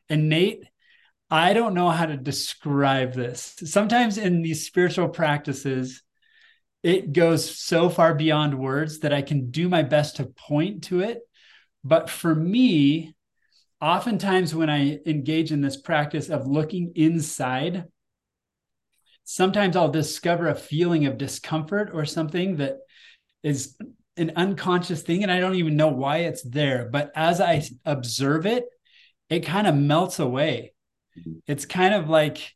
And 0.09 0.29
Nate, 0.29 0.65
I 1.31 1.55
don't 1.55 1.75
know 1.75 1.89
how 1.89 2.07
to 2.07 2.17
describe 2.17 3.15
this. 3.15 3.55
Sometimes 3.65 4.19
in 4.19 4.43
these 4.43 4.67
spiritual 4.67 5.09
practices, 5.09 6.03
it 6.83 7.15
goes 7.15 7.59
so 7.59 7.89
far 7.89 8.15
beyond 8.15 8.59
words 8.59 9.01
that 9.01 9.15
I 9.15 9.23
can 9.23 9.51
do 9.51 9.69
my 9.71 9.83
best 9.83 10.17
to 10.17 10.27
point 10.27 10.85
to 10.85 11.01
it. 11.01 11.21
But 11.83 12.11
for 12.11 12.35
me, 12.35 13.15
oftentimes 13.81 14.55
when 14.55 14.69
I 14.69 14.99
engage 15.07 15.53
in 15.53 15.63
this 15.63 15.79
practice 15.79 16.29
of 16.29 16.47
looking 16.47 16.93
inside, 16.95 17.85
sometimes 19.25 19.77
I'll 19.77 19.91
discover 19.91 20.49
a 20.49 20.55
feeling 20.55 21.07
of 21.07 21.19
discomfort 21.19 21.91
or 21.93 22.05
something 22.05 22.57
that 22.57 22.79
is 23.43 23.77
an 24.17 24.33
unconscious 24.37 25.03
thing 25.03 25.23
and 25.23 25.33
I 25.33 25.41
don't 25.41 25.57
even 25.57 25.77
know 25.77 25.89
why 25.89 26.19
it's 26.19 26.43
there. 26.43 26.89
But 26.91 27.11
as 27.17 27.41
I 27.41 27.63
observe 27.85 28.47
it, 28.47 28.65
it 29.29 29.41
kind 29.41 29.67
of 29.67 29.75
melts 29.75 30.19
away. 30.19 30.73
Mm-hmm. 31.19 31.39
It's 31.47 31.67
kind 31.67 31.95
of 31.95 32.09
like 32.09 32.53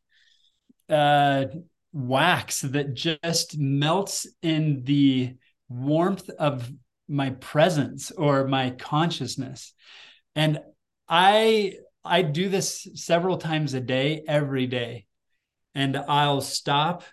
uh, 0.88 1.46
wax 1.92 2.60
that 2.60 2.94
just 2.94 3.58
melts 3.58 4.26
in 4.42 4.84
the 4.84 5.36
warmth 5.68 6.28
of 6.38 6.70
my 7.08 7.30
presence 7.30 8.10
or 8.10 8.46
my 8.46 8.70
consciousness. 8.70 9.72
And 10.36 10.60
I 11.08 11.74
I 12.04 12.22
do 12.22 12.48
this 12.48 12.86
several 12.94 13.38
times 13.38 13.74
a 13.74 13.80
day, 13.80 14.22
every 14.26 14.66
day 14.66 15.07
and 15.78 15.96
I'll 15.96 16.40
stop 16.40 17.04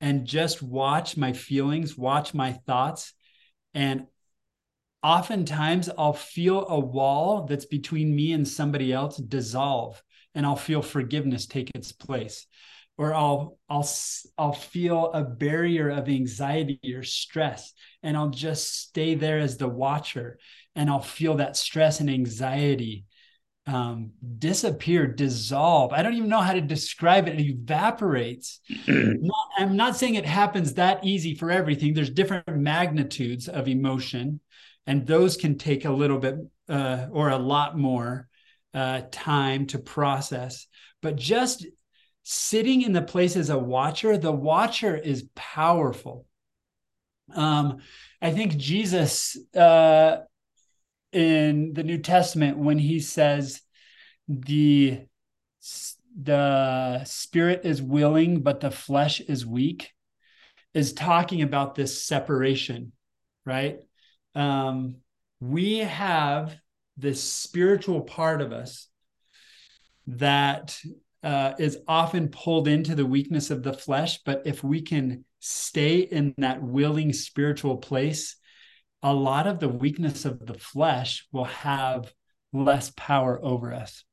and 0.00 0.24
just 0.24 0.62
watch 0.62 1.16
my 1.16 1.32
feelings, 1.32 1.98
watch 1.98 2.34
my 2.34 2.52
thoughts. 2.52 3.14
And 3.74 4.06
oftentimes 5.02 5.90
I'll 5.98 6.12
feel 6.12 6.68
a 6.68 6.78
wall 6.78 7.46
that's 7.46 7.64
between 7.64 8.14
me 8.14 8.32
and 8.32 8.46
somebody 8.46 8.92
else 8.92 9.16
dissolve 9.16 10.00
and 10.36 10.46
I'll 10.46 10.54
feel 10.54 10.82
forgiveness 10.82 11.46
take 11.46 11.72
its 11.74 11.90
place. 11.90 12.46
Or 12.96 13.12
I'll 13.12 13.58
I'll 13.68 13.88
I'll 14.38 14.52
feel 14.52 15.10
a 15.12 15.24
barrier 15.24 15.88
of 15.90 16.08
anxiety 16.08 16.78
or 16.94 17.02
stress, 17.02 17.72
and 18.04 18.16
I'll 18.16 18.30
just 18.30 18.78
stay 18.82 19.16
there 19.16 19.40
as 19.40 19.56
the 19.56 19.66
watcher, 19.66 20.38
and 20.76 20.88
I'll 20.88 21.00
feel 21.00 21.36
that 21.36 21.56
stress 21.56 21.98
and 21.98 22.10
anxiety 22.10 23.06
um, 23.66 24.10
disappear, 24.38 25.06
dissolve. 25.06 25.92
I 25.92 26.02
don't 26.02 26.14
even 26.14 26.28
know 26.28 26.40
how 26.40 26.52
to 26.52 26.60
describe 26.60 27.28
it. 27.28 27.38
It 27.38 27.46
evaporates. 27.46 28.60
not, 28.88 29.48
I'm 29.58 29.76
not 29.76 29.96
saying 29.96 30.16
it 30.16 30.26
happens 30.26 30.74
that 30.74 31.04
easy 31.04 31.34
for 31.34 31.50
everything. 31.50 31.94
There's 31.94 32.10
different 32.10 32.48
magnitudes 32.48 33.48
of 33.48 33.68
emotion, 33.68 34.40
and 34.86 35.06
those 35.06 35.36
can 35.36 35.58
take 35.58 35.84
a 35.84 35.92
little 35.92 36.18
bit 36.18 36.36
uh, 36.68 37.06
or 37.12 37.30
a 37.30 37.38
lot 37.38 37.78
more 37.78 38.28
uh, 38.74 39.02
time 39.10 39.66
to 39.66 39.78
process. 39.78 40.66
But 41.00 41.16
just 41.16 41.66
sitting 42.24 42.82
in 42.82 42.92
the 42.92 43.02
place 43.02 43.36
as 43.36 43.50
a 43.50 43.58
watcher, 43.58 44.16
the 44.16 44.32
watcher 44.32 44.96
is 44.96 45.28
powerful. 45.34 46.26
Um, 47.34 47.78
I 48.20 48.30
think 48.30 48.56
Jesus 48.56 49.36
uh, 49.54 50.18
in 51.12 51.72
the 51.74 51.82
New 51.82 51.98
Testament, 51.98 52.58
when 52.58 52.78
he 52.78 53.00
says 53.00 53.60
the 54.28 55.00
the 56.20 57.02
spirit 57.04 57.62
is 57.64 57.80
willing, 57.80 58.42
but 58.42 58.60
the 58.60 58.70
flesh 58.70 59.20
is 59.20 59.46
weak, 59.46 59.92
is 60.74 60.92
talking 60.92 61.42
about 61.42 61.74
this 61.74 62.04
separation, 62.04 62.92
right? 63.46 63.78
Um, 64.34 64.96
we 65.40 65.78
have 65.78 66.54
this 66.96 67.22
spiritual 67.22 68.02
part 68.02 68.42
of 68.42 68.52
us 68.52 68.88
that 70.06 70.78
uh, 71.22 71.54
is 71.58 71.78
often 71.86 72.28
pulled 72.28 72.68
into 72.68 72.94
the 72.94 73.06
weakness 73.06 73.50
of 73.50 73.62
the 73.62 73.72
flesh. 73.72 74.20
But 74.24 74.42
if 74.44 74.62
we 74.62 74.82
can 74.82 75.24
stay 75.40 75.98
in 75.98 76.34
that 76.38 76.62
willing 76.62 77.12
spiritual 77.12 77.78
place, 77.78 78.36
a 79.02 79.12
lot 79.12 79.46
of 79.46 79.58
the 79.58 79.68
weakness 79.68 80.24
of 80.24 80.46
the 80.46 80.54
flesh 80.54 81.26
will 81.32 81.44
have 81.44 82.12
less 82.52 82.92
power 82.96 83.40
over 83.42 83.72
us. 83.72 84.04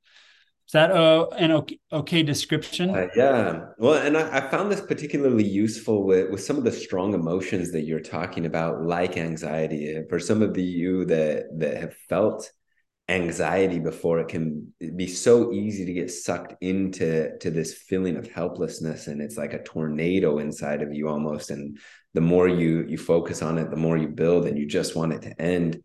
Is 0.68 0.74
that 0.74 0.92
uh, 0.92 1.28
an 1.30 1.52
okay, 1.52 1.80
okay 1.92 2.22
description? 2.22 2.92
Uh, 2.92 3.08
yeah. 3.16 3.66
Well, 3.80 4.06
and 4.06 4.16
I, 4.16 4.38
I, 4.38 4.52
found 4.52 4.72
this 4.72 4.82
particularly 4.82 5.44
useful 5.44 6.06
with, 6.06 6.30
with 6.30 6.44
some 6.44 6.58
of 6.58 6.64
the 6.64 6.72
strong 6.72 7.16
emotions 7.16 7.72
that 7.72 7.86
you're 7.86 8.00
talking 8.00 8.46
about, 8.46 8.84
like 8.84 9.18
anxiety. 9.18 10.00
For 10.10 10.20
some 10.20 10.44
of 10.44 10.54
the 10.54 10.62
you 10.64 11.06
that 11.06 11.46
that 11.58 11.78
have 11.78 11.96
felt 12.08 12.52
anxiety 13.10 13.80
before, 13.80 14.20
it 14.20 14.28
can 14.28 14.74
be 14.96 15.08
so 15.08 15.52
easy 15.52 15.86
to 15.86 15.94
get 15.94 16.12
sucked 16.12 16.56
into 16.62 17.38
to 17.40 17.50
this 17.50 17.74
feeling 17.74 18.16
of 18.18 18.32
helplessness, 18.32 19.08
and 19.08 19.22
it's 19.22 19.38
like 19.38 19.54
a 19.54 19.64
tornado 19.64 20.38
inside 20.38 20.82
of 20.82 20.94
you 20.94 21.10
almost. 21.10 21.50
And 21.50 21.80
the 22.14 22.22
more 22.22 22.48
you 22.48 22.86
you 22.88 22.98
focus 22.98 23.42
on 23.42 23.58
it, 23.58 23.70
the 23.70 23.76
more 23.76 23.98
you 23.98 24.08
build, 24.08 24.46
and 24.46 24.58
you 24.58 24.68
just 24.68 24.96
want 24.96 25.14
it 25.14 25.24
to 25.24 25.42
end. 25.42 25.84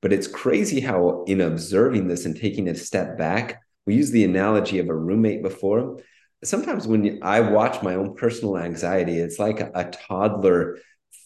But 0.00 0.12
it's 0.12 0.26
crazy 0.26 0.80
how, 0.80 1.24
in 1.26 1.42
observing 1.42 2.08
this 2.08 2.24
and 2.24 2.34
taking 2.34 2.68
a 2.68 2.74
step 2.74 3.18
back 3.18 3.60
we 3.86 3.94
used 3.94 4.12
the 4.12 4.24
analogy 4.24 4.78
of 4.78 4.88
a 4.88 4.94
roommate 4.94 5.42
before. 5.42 5.98
Sometimes 6.44 6.86
when 6.86 7.18
I 7.22 7.40
watch 7.40 7.82
my 7.82 7.96
own 7.96 8.14
personal 8.14 8.56
anxiety, 8.56 9.18
it's 9.18 9.38
like 9.38 9.60
a 9.60 9.90
toddler 10.06 10.78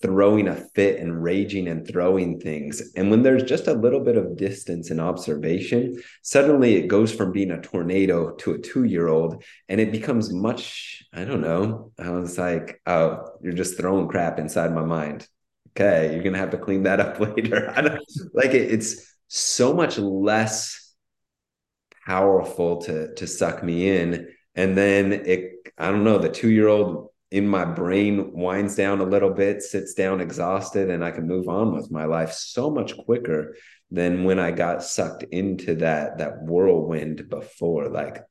throwing 0.04 0.48
a 0.48 0.54
fit 0.74 1.00
and 1.00 1.22
raging 1.22 1.66
and 1.66 1.88
throwing 1.88 2.38
things. 2.38 2.92
And 2.94 3.10
when 3.10 3.22
there's 3.22 3.42
just 3.42 3.68
a 3.68 3.72
little 3.72 4.00
bit 4.00 4.18
of 4.18 4.36
distance 4.36 4.90
and 4.90 5.00
observation, 5.00 5.96
suddenly 6.20 6.74
it 6.74 6.88
goes 6.88 7.10
from 7.10 7.32
being 7.32 7.50
a 7.50 7.60
tornado 7.62 8.34
to 8.36 8.52
a 8.52 8.58
two 8.58 8.84
year 8.84 9.08
old 9.08 9.42
and 9.70 9.80
it 9.80 9.92
becomes 9.92 10.30
much, 10.30 11.02
I 11.14 11.24
don't 11.24 11.40
know. 11.40 11.92
I 11.98 12.10
was 12.10 12.36
like, 12.36 12.82
oh, 12.86 13.30
you're 13.42 13.54
just 13.54 13.78
throwing 13.78 14.08
crap 14.08 14.38
inside 14.38 14.74
my 14.74 14.84
mind. 14.84 15.26
Okay, 15.70 16.12
you're 16.12 16.22
going 16.22 16.34
to 16.34 16.38
have 16.38 16.50
to 16.50 16.58
clean 16.58 16.82
that 16.82 17.00
up 17.00 17.18
later. 17.36 17.72
I 17.74 17.80
don't 17.80 17.98
like 18.34 18.50
it. 18.50 18.70
It's 18.72 19.10
so 19.28 19.72
much 19.72 19.96
less 19.96 20.94
powerful 22.06 22.82
to 22.82 23.14
to 23.14 23.26
suck 23.26 23.64
me 23.64 23.88
in 23.88 24.28
and 24.54 24.76
then 24.76 25.12
it 25.12 25.52
i 25.78 25.90
don't 25.90 26.04
know 26.04 26.18
the 26.18 26.28
2 26.28 26.50
year 26.50 26.68
old 26.68 27.08
in 27.34 27.48
my 27.48 27.64
brain 27.64 28.32
winds 28.32 28.76
down 28.76 29.00
a 29.00 29.04
little 29.04 29.30
bit 29.30 29.60
sits 29.60 29.92
down 29.94 30.20
exhausted 30.20 30.88
and 30.88 31.04
i 31.04 31.10
can 31.10 31.26
move 31.26 31.48
on 31.48 31.74
with 31.74 31.90
my 31.90 32.04
life 32.04 32.32
so 32.32 32.70
much 32.70 32.96
quicker 32.96 33.56
than 33.90 34.22
when 34.22 34.38
i 34.38 34.52
got 34.52 34.84
sucked 34.84 35.24
into 35.24 35.74
that 35.74 36.18
that 36.18 36.42
whirlwind 36.42 37.28
before. 37.28 37.88
Like 37.88 38.22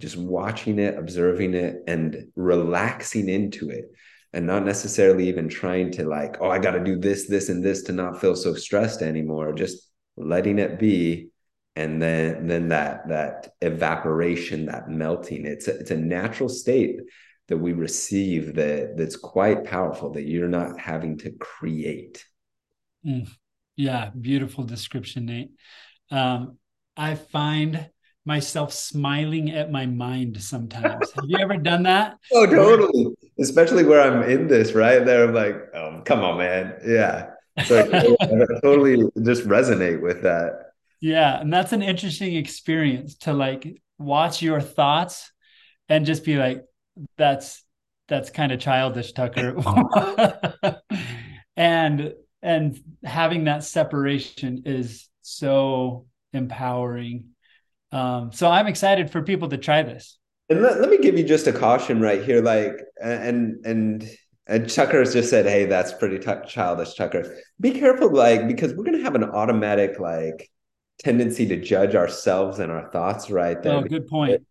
just 0.00 0.16
watching 0.16 0.78
it 0.78 0.98
observing 0.98 1.54
it 1.54 1.76
and 1.86 2.28
relaxing 2.36 3.28
into 3.28 3.70
it 3.70 3.84
and 4.32 4.46
not 4.46 4.64
necessarily 4.64 5.28
even 5.28 5.48
trying 5.48 5.92
to 5.92 6.04
like 6.04 6.36
oh 6.40 6.50
i 6.50 6.58
got 6.58 6.72
to 6.72 6.82
do 6.82 6.96
this 6.96 7.28
this 7.28 7.48
and 7.48 7.64
this 7.64 7.82
to 7.82 7.92
not 7.92 8.20
feel 8.20 8.36
so 8.36 8.54
stressed 8.54 9.02
anymore. 9.02 9.52
Just 9.52 9.90
letting 10.16 10.58
it 10.58 10.78
be 10.78 11.28
and 11.76 12.00
then 12.00 12.46
then 12.46 12.68
that 12.68 13.08
that 13.08 13.48
evaporation 13.60 14.66
that 14.66 14.88
melting. 14.88 15.44
It's 15.44 15.66
a, 15.66 15.78
it's 15.78 15.90
a 15.90 15.96
natural 15.96 16.48
state 16.48 17.00
that 17.48 17.58
we 17.58 17.72
receive 17.72 18.54
that 18.54 18.96
that's 18.96 19.16
quite 19.16 19.64
powerful 19.64 20.12
that 20.12 20.22
you're 20.22 20.48
not 20.48 20.78
having 20.78 21.18
to 21.18 21.30
create. 21.32 22.24
Mm. 23.06 23.28
yeah 23.76 24.10
beautiful 24.18 24.64
description 24.64 25.26
nate. 25.26 25.50
Um, 26.10 26.58
i 26.96 27.14
find 27.14 27.90
myself 28.24 28.72
smiling 28.72 29.50
at 29.50 29.70
my 29.70 29.84
mind 29.84 30.40
sometimes. 30.42 31.10
Have 31.12 31.24
you 31.26 31.36
ever 31.38 31.58
done 31.58 31.82
that? 31.82 32.16
Oh 32.32 32.46
totally. 32.46 33.14
Especially 33.38 33.84
where 33.84 34.00
i'm 34.00 34.22
in 34.28 34.46
this 34.48 34.72
right? 34.72 35.04
There 35.04 35.24
i'm 35.28 35.34
like 35.34 35.56
oh 35.74 36.00
come 36.04 36.20
on 36.20 36.38
man. 36.38 36.74
Yeah. 36.86 37.30
So 37.66 37.80
I 38.20 38.46
totally 38.62 39.08
just 39.22 39.46
resonate 39.46 40.00
with 40.00 40.22
that. 40.22 40.70
Yeah, 41.00 41.38
and 41.40 41.52
that's 41.52 41.72
an 41.72 41.82
interesting 41.82 42.34
experience 42.36 43.16
to 43.18 43.34
like 43.34 43.82
watch 43.98 44.40
your 44.42 44.60
thoughts 44.60 45.30
and 45.88 46.06
just 46.06 46.24
be 46.24 46.36
like, 46.36 46.62
that's 47.16 47.62
that's 48.08 48.30
kind 48.30 48.52
of 48.52 48.60
childish, 48.60 49.12
Tucker. 49.12 49.56
and 51.56 52.12
and 52.42 52.78
having 53.02 53.44
that 53.44 53.64
separation 53.64 54.62
is 54.66 55.08
so 55.22 56.06
empowering. 56.32 57.30
Um, 57.92 58.32
so 58.32 58.50
I'm 58.50 58.66
excited 58.66 59.10
for 59.10 59.22
people 59.22 59.48
to 59.48 59.58
try 59.58 59.82
this. 59.82 60.18
And 60.50 60.60
let, 60.60 60.80
let 60.80 60.90
me 60.90 60.98
give 60.98 61.16
you 61.16 61.24
just 61.24 61.46
a 61.46 61.52
caution 61.52 62.00
right 62.00 62.22
here, 62.22 62.42
like 62.42 62.72
and 63.02 63.64
and 63.64 64.10
and 64.46 64.68
Tucker 64.68 64.98
has 64.98 65.14
just 65.14 65.30
said, 65.30 65.46
"Hey, 65.46 65.64
that's 65.64 65.92
pretty 65.92 66.18
t- 66.18 66.46
childish, 66.46 66.94
Tucker. 66.94 67.38
Be 67.60 67.72
careful, 67.72 68.10
like 68.12 68.46
because 68.46 68.74
we're 68.74 68.84
gonna 68.84 69.02
have 69.02 69.14
an 69.14 69.24
automatic 69.24 69.98
like 69.98 70.50
tendency 70.98 71.46
to 71.46 71.56
judge 71.56 71.94
ourselves 71.94 72.58
and 72.58 72.70
our 72.70 72.90
thoughts 72.90 73.30
right 73.30 73.62
there. 73.62 73.78
Oh, 73.78 73.82
good 73.82 74.06
point. 74.06 74.44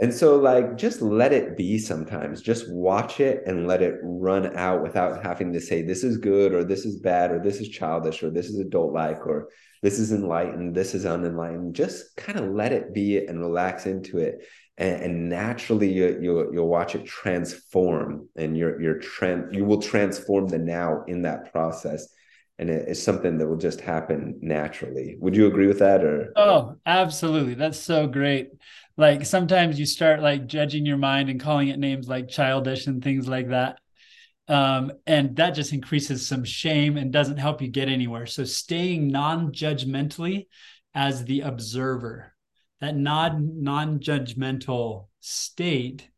And 0.00 0.12
so, 0.12 0.36
like, 0.36 0.76
just 0.76 1.00
let 1.00 1.32
it 1.32 1.56
be 1.56 1.78
sometimes. 1.78 2.42
Just 2.42 2.70
watch 2.72 3.20
it 3.20 3.44
and 3.46 3.68
let 3.68 3.80
it 3.80 3.94
run 4.02 4.56
out 4.56 4.82
without 4.82 5.22
having 5.22 5.52
to 5.52 5.60
say, 5.60 5.82
this 5.82 6.02
is 6.02 6.16
good 6.16 6.52
or 6.52 6.64
this 6.64 6.84
is 6.84 6.98
bad 7.00 7.30
or 7.30 7.38
this 7.38 7.60
is 7.60 7.68
childish 7.68 8.22
or 8.22 8.30
this 8.30 8.46
is 8.46 8.58
adult 8.58 8.92
like 8.92 9.24
or 9.24 9.50
this 9.82 10.00
is 10.00 10.10
enlightened, 10.10 10.74
this 10.74 10.94
is 10.94 11.06
unenlightened. 11.06 11.76
Just 11.76 12.16
kind 12.16 12.40
of 12.40 12.50
let 12.50 12.72
it 12.72 12.92
be 12.92 13.24
and 13.24 13.38
relax 13.38 13.86
into 13.86 14.18
it. 14.18 14.44
And, 14.76 15.02
and 15.02 15.28
naturally, 15.28 15.92
you, 15.92 16.18
you'll, 16.20 16.52
you'll 16.52 16.68
watch 16.68 16.96
it 16.96 17.06
transform 17.06 18.28
and 18.34 18.56
you're, 18.56 18.80
you're 18.82 18.98
trans, 18.98 19.54
you 19.54 19.64
will 19.64 19.80
transform 19.80 20.48
the 20.48 20.58
now 20.58 21.04
in 21.06 21.22
that 21.22 21.52
process 21.52 22.08
and 22.58 22.70
it's 22.70 23.02
something 23.02 23.38
that 23.38 23.48
will 23.48 23.56
just 23.56 23.80
happen 23.80 24.38
naturally. 24.40 25.16
Would 25.18 25.34
you 25.34 25.46
agree 25.46 25.66
with 25.66 25.80
that 25.80 26.04
or 26.04 26.32
Oh, 26.36 26.76
absolutely. 26.86 27.54
That's 27.54 27.78
so 27.78 28.06
great. 28.06 28.50
Like 28.96 29.26
sometimes 29.26 29.78
you 29.78 29.86
start 29.86 30.20
like 30.20 30.46
judging 30.46 30.86
your 30.86 30.96
mind 30.96 31.28
and 31.28 31.40
calling 31.40 31.68
it 31.68 31.78
names 31.78 32.08
like 32.08 32.28
childish 32.28 32.86
and 32.86 33.02
things 33.02 33.26
like 33.28 33.48
that. 33.48 33.78
Um, 34.46 34.92
and 35.06 35.36
that 35.36 35.54
just 35.54 35.72
increases 35.72 36.26
some 36.26 36.44
shame 36.44 36.96
and 36.96 37.12
doesn't 37.12 37.38
help 37.38 37.62
you 37.62 37.68
get 37.68 37.88
anywhere. 37.88 38.26
So 38.26 38.44
staying 38.44 39.08
non-judgmentally 39.08 40.46
as 40.94 41.24
the 41.24 41.40
observer, 41.40 42.34
that 42.80 42.96
non 42.96 43.62
non-judgmental 43.62 45.08
state 45.20 46.08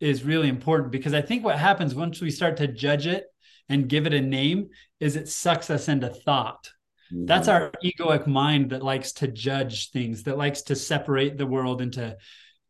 is 0.00 0.24
really 0.24 0.48
important 0.48 0.92
because 0.92 1.14
I 1.14 1.22
think 1.22 1.44
what 1.44 1.58
happens 1.58 1.94
once 1.94 2.20
we 2.20 2.30
start 2.30 2.58
to 2.58 2.66
judge 2.66 3.06
it 3.06 3.24
and 3.68 3.88
give 3.88 4.06
it 4.06 4.12
a 4.12 4.20
name 4.20 4.68
is 5.00 5.16
it 5.16 5.28
sucks 5.28 5.70
us 5.70 5.88
into 5.88 6.08
thought. 6.08 6.70
Mm-hmm. 7.12 7.26
That's 7.26 7.48
our 7.48 7.72
egoic 7.84 8.26
mind 8.26 8.70
that 8.70 8.82
likes 8.82 9.12
to 9.14 9.28
judge 9.28 9.90
things, 9.90 10.24
that 10.24 10.38
likes 10.38 10.62
to 10.62 10.76
separate 10.76 11.38
the 11.38 11.46
world 11.46 11.80
into 11.80 12.16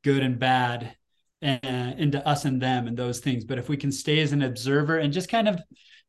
good 0.05 0.23
and 0.23 0.39
bad, 0.39 0.97
and 1.43 2.01
into 2.01 2.27
us 2.27 2.45
and 2.45 2.61
them 2.61 2.87
and 2.87 2.97
those 2.97 3.21
things. 3.21 3.45
But 3.45 3.59
if 3.59 3.69
we 3.69 3.77
can 3.77 3.93
stay 3.93 4.21
as 4.21 4.33
an 4.33 4.43
observer 4.43 4.99
and 4.99 5.13
just 5.13 5.29
kind 5.29 5.49
of, 5.49 5.61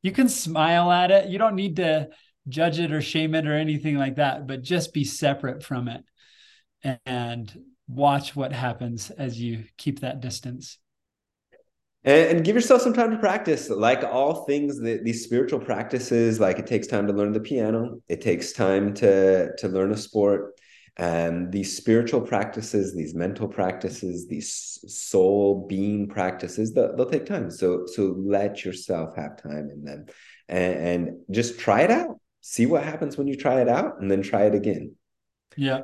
you 0.01 0.11
can 0.11 0.29
smile 0.29 0.91
at 0.91 1.11
it. 1.11 1.29
You 1.29 1.37
don't 1.37 1.55
need 1.55 1.75
to 1.77 2.09
judge 2.47 2.79
it 2.79 2.91
or 2.91 3.01
shame 3.01 3.35
it 3.35 3.47
or 3.47 3.53
anything 3.53 3.97
like 3.97 4.15
that, 4.15 4.47
but 4.47 4.61
just 4.61 4.93
be 4.93 5.03
separate 5.03 5.63
from 5.63 5.87
it 5.87 6.03
and 7.05 7.63
watch 7.87 8.35
what 8.35 8.53
happens 8.53 9.11
as 9.11 9.39
you 9.39 9.65
keep 9.77 9.99
that 10.01 10.21
distance 10.21 10.77
and, 12.07 12.43
give 12.43 12.55
yourself 12.55 12.81
some 12.81 12.93
time 12.93 13.11
to 13.11 13.17
practice. 13.17 13.69
Like 13.69 14.03
all 14.03 14.45
things 14.45 14.79
these 14.79 15.23
spiritual 15.23 15.59
practices 15.59 16.39
like 16.39 16.57
it 16.57 16.65
takes 16.65 16.87
time 16.87 17.07
to 17.07 17.13
learn 17.13 17.33
the 17.33 17.39
piano. 17.39 18.01
It 18.07 18.21
takes 18.21 18.53
time 18.53 18.93
to 18.95 19.55
to 19.57 19.67
learn 19.67 19.91
a 19.91 19.97
sport. 19.97 20.53
And 20.95 21.51
these 21.51 21.77
spiritual 21.77 22.21
practices 22.21 22.95
these 22.95 23.13
mental 23.13 23.47
practices 23.47 24.27
these 24.27 24.79
soul 24.87 25.67
being 25.67 26.07
practices 26.07 26.73
they'll, 26.73 26.95
they'll 26.95 27.09
take 27.09 27.25
time. 27.25 27.51
So 27.51 27.85
so 27.85 28.15
let 28.17 28.65
yourself 28.65 29.15
have 29.15 29.41
time 29.41 29.69
in 29.71 29.83
them. 29.83 30.05
And, 30.47 30.73
and 30.73 31.17
just 31.29 31.59
try 31.59 31.81
it 31.81 31.91
out. 31.91 32.19
See 32.41 32.65
what 32.65 32.83
happens 32.83 33.17
when 33.17 33.27
you 33.27 33.35
try 33.35 33.61
it 33.61 33.67
out 33.67 34.01
and 34.01 34.09
then 34.09 34.21
try 34.21 34.43
it 34.43 34.55
again. 34.55 34.95
Yeah 35.57 35.81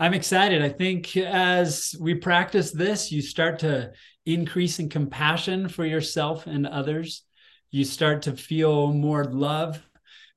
I'm 0.00 0.14
excited. 0.14 0.60
I 0.60 0.70
think 0.70 1.16
as 1.16 1.94
we 2.00 2.14
practice 2.14 2.72
this, 2.72 3.12
you 3.12 3.22
start 3.22 3.60
to 3.60 3.92
increase 4.26 4.78
in 4.78 4.88
compassion 4.88 5.68
for 5.68 5.84
yourself 5.84 6.46
and 6.46 6.66
others. 6.66 7.22
You 7.70 7.84
start 7.84 8.22
to 8.22 8.32
feel 8.36 8.92
more 8.92 9.24
love. 9.24 9.80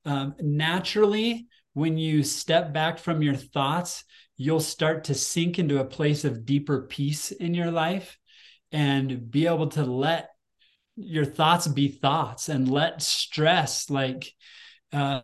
Um, 0.04 0.34
naturally, 0.40 1.48
when 1.74 1.98
you 1.98 2.22
step 2.22 2.72
back 2.72 2.98
from 2.98 3.20
your 3.22 3.34
thoughts, 3.34 4.04
you'll 4.36 4.60
start 4.60 5.04
to 5.04 5.14
sink 5.14 5.58
into 5.58 5.80
a 5.80 5.84
place 5.84 6.24
of 6.24 6.46
deeper 6.46 6.82
peace 6.82 7.32
in 7.32 7.54
your 7.54 7.70
life 7.70 8.16
and 8.70 9.30
be 9.30 9.46
able 9.46 9.68
to 9.68 9.84
let 9.84 10.30
your 10.96 11.24
thoughts 11.24 11.66
be 11.66 11.88
thoughts 11.88 12.48
and 12.48 12.70
let 12.70 13.00
stress 13.00 13.88
like 13.88 14.32
uh, 14.92 15.20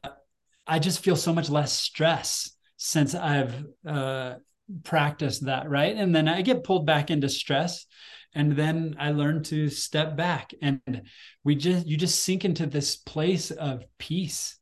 i 0.67 0.79
just 0.79 1.03
feel 1.03 1.17
so 1.17 1.33
much 1.33 1.51
less 1.51 1.73
stress 1.73 2.54
since 2.85 3.15
I've 3.15 3.65
uh, 3.89 4.35
practiced 4.83 5.47
that, 5.47 5.71
right? 5.71 5.97
And 5.97 6.15
then 6.15 6.29
I 6.29 6.43
get 6.43 6.65
pulled 6.65 6.85
back 6.85 7.11
into 7.11 7.31
stress, 7.31 7.87
and 8.35 8.53
then 8.53 8.97
I 8.99 9.13
learn 9.13 9.43
to 9.45 9.71
step 9.71 10.19
back, 10.19 10.53
and 10.61 10.81
we 11.45 11.55
just 11.55 11.87
you 11.87 11.97
just 11.97 12.23
sink 12.23 12.45
into 12.45 12.67
this 12.67 12.97
place 12.97 13.51
of 13.51 13.85
peace, 13.99 14.59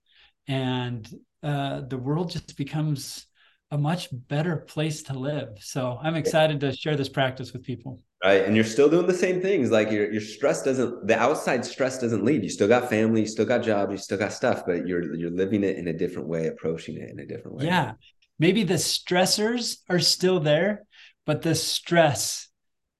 and 0.46 1.08
uh, 1.42 1.80
the 1.80 1.98
world 1.98 2.30
just 2.30 2.56
becomes 2.56 3.26
a 3.72 3.78
much 3.78 4.08
better 4.12 4.56
place 4.56 5.02
to 5.04 5.18
live. 5.18 5.48
So 5.58 5.98
I'm 6.00 6.14
excited 6.14 6.60
to 6.60 6.76
share 6.76 6.94
this 6.94 7.08
practice 7.08 7.52
with 7.52 7.64
people 7.64 8.02
right? 8.24 8.44
And 8.44 8.54
you're 8.54 8.64
still 8.64 8.88
doing 8.88 9.06
the 9.06 9.14
same 9.14 9.40
things. 9.40 9.70
Like 9.70 9.90
your 9.90 10.10
your 10.10 10.20
stress 10.20 10.62
doesn't 10.62 11.06
the 11.06 11.18
outside 11.18 11.64
stress 11.64 11.98
doesn't 11.98 12.24
leave. 12.24 12.42
You 12.42 12.50
still 12.50 12.68
got 12.68 12.88
family 12.88 13.22
you 13.22 13.26
still 13.26 13.46
got 13.46 13.62
job 13.62 13.90
you 13.90 13.96
still 13.96 14.18
got 14.18 14.32
stuff 14.32 14.64
but 14.66 14.86
you're 14.86 15.14
you're 15.14 15.30
living 15.30 15.64
it 15.64 15.76
in 15.76 15.88
a 15.88 15.92
different 15.92 16.28
way 16.28 16.46
approaching 16.46 16.96
it 16.96 17.10
in 17.10 17.18
a 17.18 17.26
different 17.26 17.56
way. 17.56 17.66
Yeah. 17.66 17.92
Maybe 18.38 18.64
the 18.64 18.74
stressors 18.74 19.78
are 19.88 20.00
still 20.00 20.40
there 20.40 20.84
but 21.26 21.42
the 21.42 21.54
stress 21.54 22.48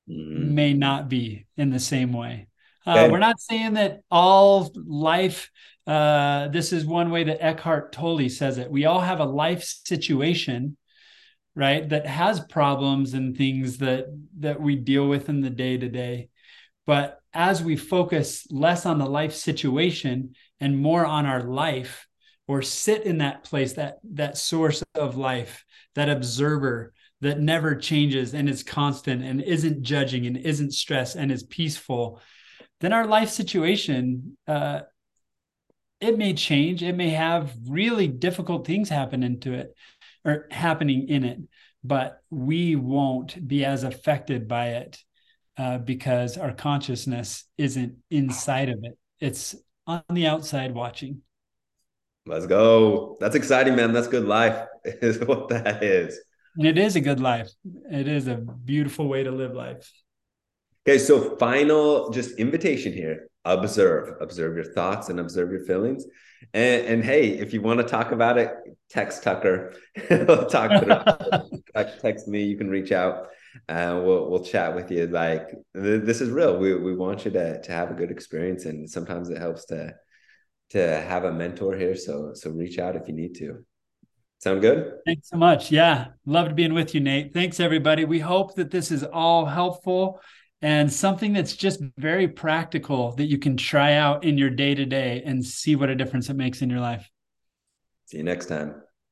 mm-hmm. 0.08 0.54
may 0.54 0.74
not 0.74 1.08
be 1.08 1.46
in 1.56 1.70
the 1.70 1.80
same 1.80 2.12
way. 2.12 2.48
Uh, 2.85 3.08
we're 3.11 3.18
not 3.18 3.40
saying 3.40 3.74
that 3.74 4.00
all 4.11 4.72
life 4.74 5.50
uh, 5.87 6.48
this 6.48 6.72
is 6.72 6.85
one 6.85 7.11
way 7.11 7.24
that 7.24 7.42
eckhart 7.42 7.92
tolle 7.92 8.28
says 8.28 8.58
it. 8.58 8.70
We 8.70 8.85
all 8.85 9.00
have 9.00 9.18
a 9.20 9.24
life 9.24 9.64
situation 9.85 10.76
right 11.54 11.88
that 11.88 12.06
has 12.06 12.40
problems 12.40 13.14
and 13.14 13.36
things 13.36 13.78
that 13.78 14.06
that 14.38 14.60
we 14.60 14.76
deal 14.76 15.08
with 15.08 15.28
in 15.28 15.40
the 15.40 15.50
day 15.50 15.76
to 15.76 15.88
day 15.88 16.28
but 16.86 17.20
as 17.32 17.62
we 17.62 17.76
focus 17.76 18.46
less 18.50 18.86
on 18.86 18.98
the 18.98 19.06
life 19.06 19.34
situation 19.34 20.34
and 20.60 20.78
more 20.78 21.04
on 21.04 21.26
our 21.26 21.42
life 21.42 22.06
or 22.48 22.62
sit 22.62 23.04
in 23.04 23.18
that 23.18 23.44
place 23.44 23.74
that 23.74 23.98
that 24.02 24.36
source 24.36 24.82
of 24.94 25.16
life 25.16 25.64
that 25.94 26.08
observer 26.08 26.92
that 27.20 27.38
never 27.38 27.76
changes 27.76 28.34
and 28.34 28.48
is 28.48 28.62
constant 28.62 29.22
and 29.22 29.40
isn't 29.42 29.82
judging 29.82 30.26
and 30.26 30.36
isn't 30.38 30.72
stressed 30.72 31.16
and 31.16 31.30
is 31.30 31.42
peaceful 31.44 32.20
then 32.80 32.92
our 32.92 33.06
life 33.06 33.28
situation 33.28 34.36
uh, 34.48 34.80
it 36.02 36.18
may 36.18 36.34
change. 36.34 36.82
It 36.82 36.96
may 36.96 37.10
have 37.10 37.54
really 37.68 38.08
difficult 38.08 38.66
things 38.66 38.88
happen 38.88 39.22
into 39.22 39.52
it 39.54 39.74
or 40.24 40.46
happening 40.50 41.08
in 41.08 41.24
it, 41.24 41.38
but 41.85 42.22
we 42.30 42.76
won't 42.76 43.46
be 43.46 43.64
as 43.64 43.85
affected 43.85 44.48
by 44.48 44.68
it 44.68 44.98
uh, 45.56 45.78
because 45.78 46.38
our 46.38 46.52
consciousness 46.52 47.44
isn't 47.58 47.96
inside 48.11 48.68
of 48.68 48.78
it. 48.82 48.96
It's 49.20 49.54
on 49.87 50.02
the 50.11 50.26
outside 50.26 50.74
watching. 50.74 51.22
Let's 52.26 52.46
go. 52.46 53.16
That's 53.20 53.35
exciting, 53.35 53.74
man. 53.74 53.92
That's 53.92 54.08
good 54.08 54.26
life, 54.26 54.66
is 54.85 55.18
what 55.20 55.48
that 55.48 55.82
is. 55.82 56.18
And 56.56 56.66
it 56.66 56.78
is 56.78 56.96
a 56.96 57.00
good 57.00 57.20
life. 57.20 57.50
It 57.90 58.06
is 58.06 58.28
a 58.28 58.37
beautiful 58.37 59.08
way 59.08 59.24
to 59.24 59.30
live 59.30 59.54
life. 59.54 59.90
Okay, 60.87 60.99
so 60.99 61.37
final 61.37 62.11
just 62.11 62.38
invitation 62.38 62.92
here. 62.92 63.29
Observe, 63.45 64.16
observe 64.21 64.55
your 64.57 64.73
thoughts 64.73 65.09
and 65.09 65.21
observe 65.21 65.51
your 65.51 65.64
feelings. 65.64 66.05
And, 66.55 66.87
and 66.87 67.05
hey, 67.05 67.29
if 67.31 67.53
you 67.53 67.62
want 67.62 67.81
to 67.81 67.87
talk 67.87 68.12
about 68.12 68.38
it, 68.38 68.53
text 68.90 69.23
Tucker. 69.23 69.75
talk 70.51 70.71
about 70.83 71.23
it. 71.75 71.99
text 72.01 72.27
me. 72.29 72.45
You 72.45 72.57
can 72.57 72.68
reach 72.68 72.92
out. 72.92 73.29
and 73.68 73.99
uh, 73.99 74.03
we'll 74.03 74.31
we'll 74.31 74.45
chat 74.45 74.75
with 74.75 74.90
you. 74.90 75.07
Like 75.07 75.51
this 75.75 76.21
is 76.21 76.31
real. 76.31 76.57
We 76.59 76.75
we 76.75 76.95
want 76.95 77.25
you 77.25 77.31
to 77.33 77.61
to 77.61 77.73
have 77.73 77.90
a 77.90 77.95
good 77.95 78.11
experience, 78.11 78.64
and 78.64 78.88
sometimes 78.88 79.29
it 79.31 79.38
helps 79.38 79.66
to 79.66 79.95
to 80.71 80.79
have 81.01 81.25
a 81.25 81.33
mentor 81.33 81.77
here. 81.77 81.95
So 81.97 82.33
so 82.35 82.51
reach 82.51 82.79
out 82.79 82.97
if 82.97 83.07
you 83.09 83.14
need 83.14 83.35
to. 83.37 83.64
Sound 84.38 84.61
good? 84.61 84.95
Thanks 85.07 85.29
so 85.29 85.37
much. 85.37 85.71
Yeah, 85.71 86.07
loved 86.27 86.57
being 86.57 86.75
with 86.75 86.95
you, 86.95 87.01
Nate. 87.01 87.33
Thanks 87.33 87.61
everybody. 87.61 88.05
We 88.05 88.18
hope 88.18 88.57
that 88.57 88.73
this 88.73 88.90
is 88.90 89.05
all 89.05 89.47
helpful 89.47 90.21
and 90.62 90.90
something 90.92 91.33
that's 91.33 91.57
just 91.57 91.81
very 91.98 92.29
practical 92.29 93.12
that 93.16 93.25
you 93.25 93.38
can 93.38 93.57
try 93.57 93.94
out 93.94 94.25
in 94.25 94.38
your 94.38 94.51
day 94.51 94.75
to 94.75 94.87
day 94.87 95.22
and 95.27 95.44
see 95.44 95.75
what 95.77 95.90
a 95.90 95.94
difference 95.96 96.31
it 96.31 96.35
makes 96.35 96.62
in 96.62 96.70
your 96.70 96.81
life. 96.81 97.11
See 98.07 98.18
you 98.18 98.22
next 98.22 98.46
time. 98.46 98.83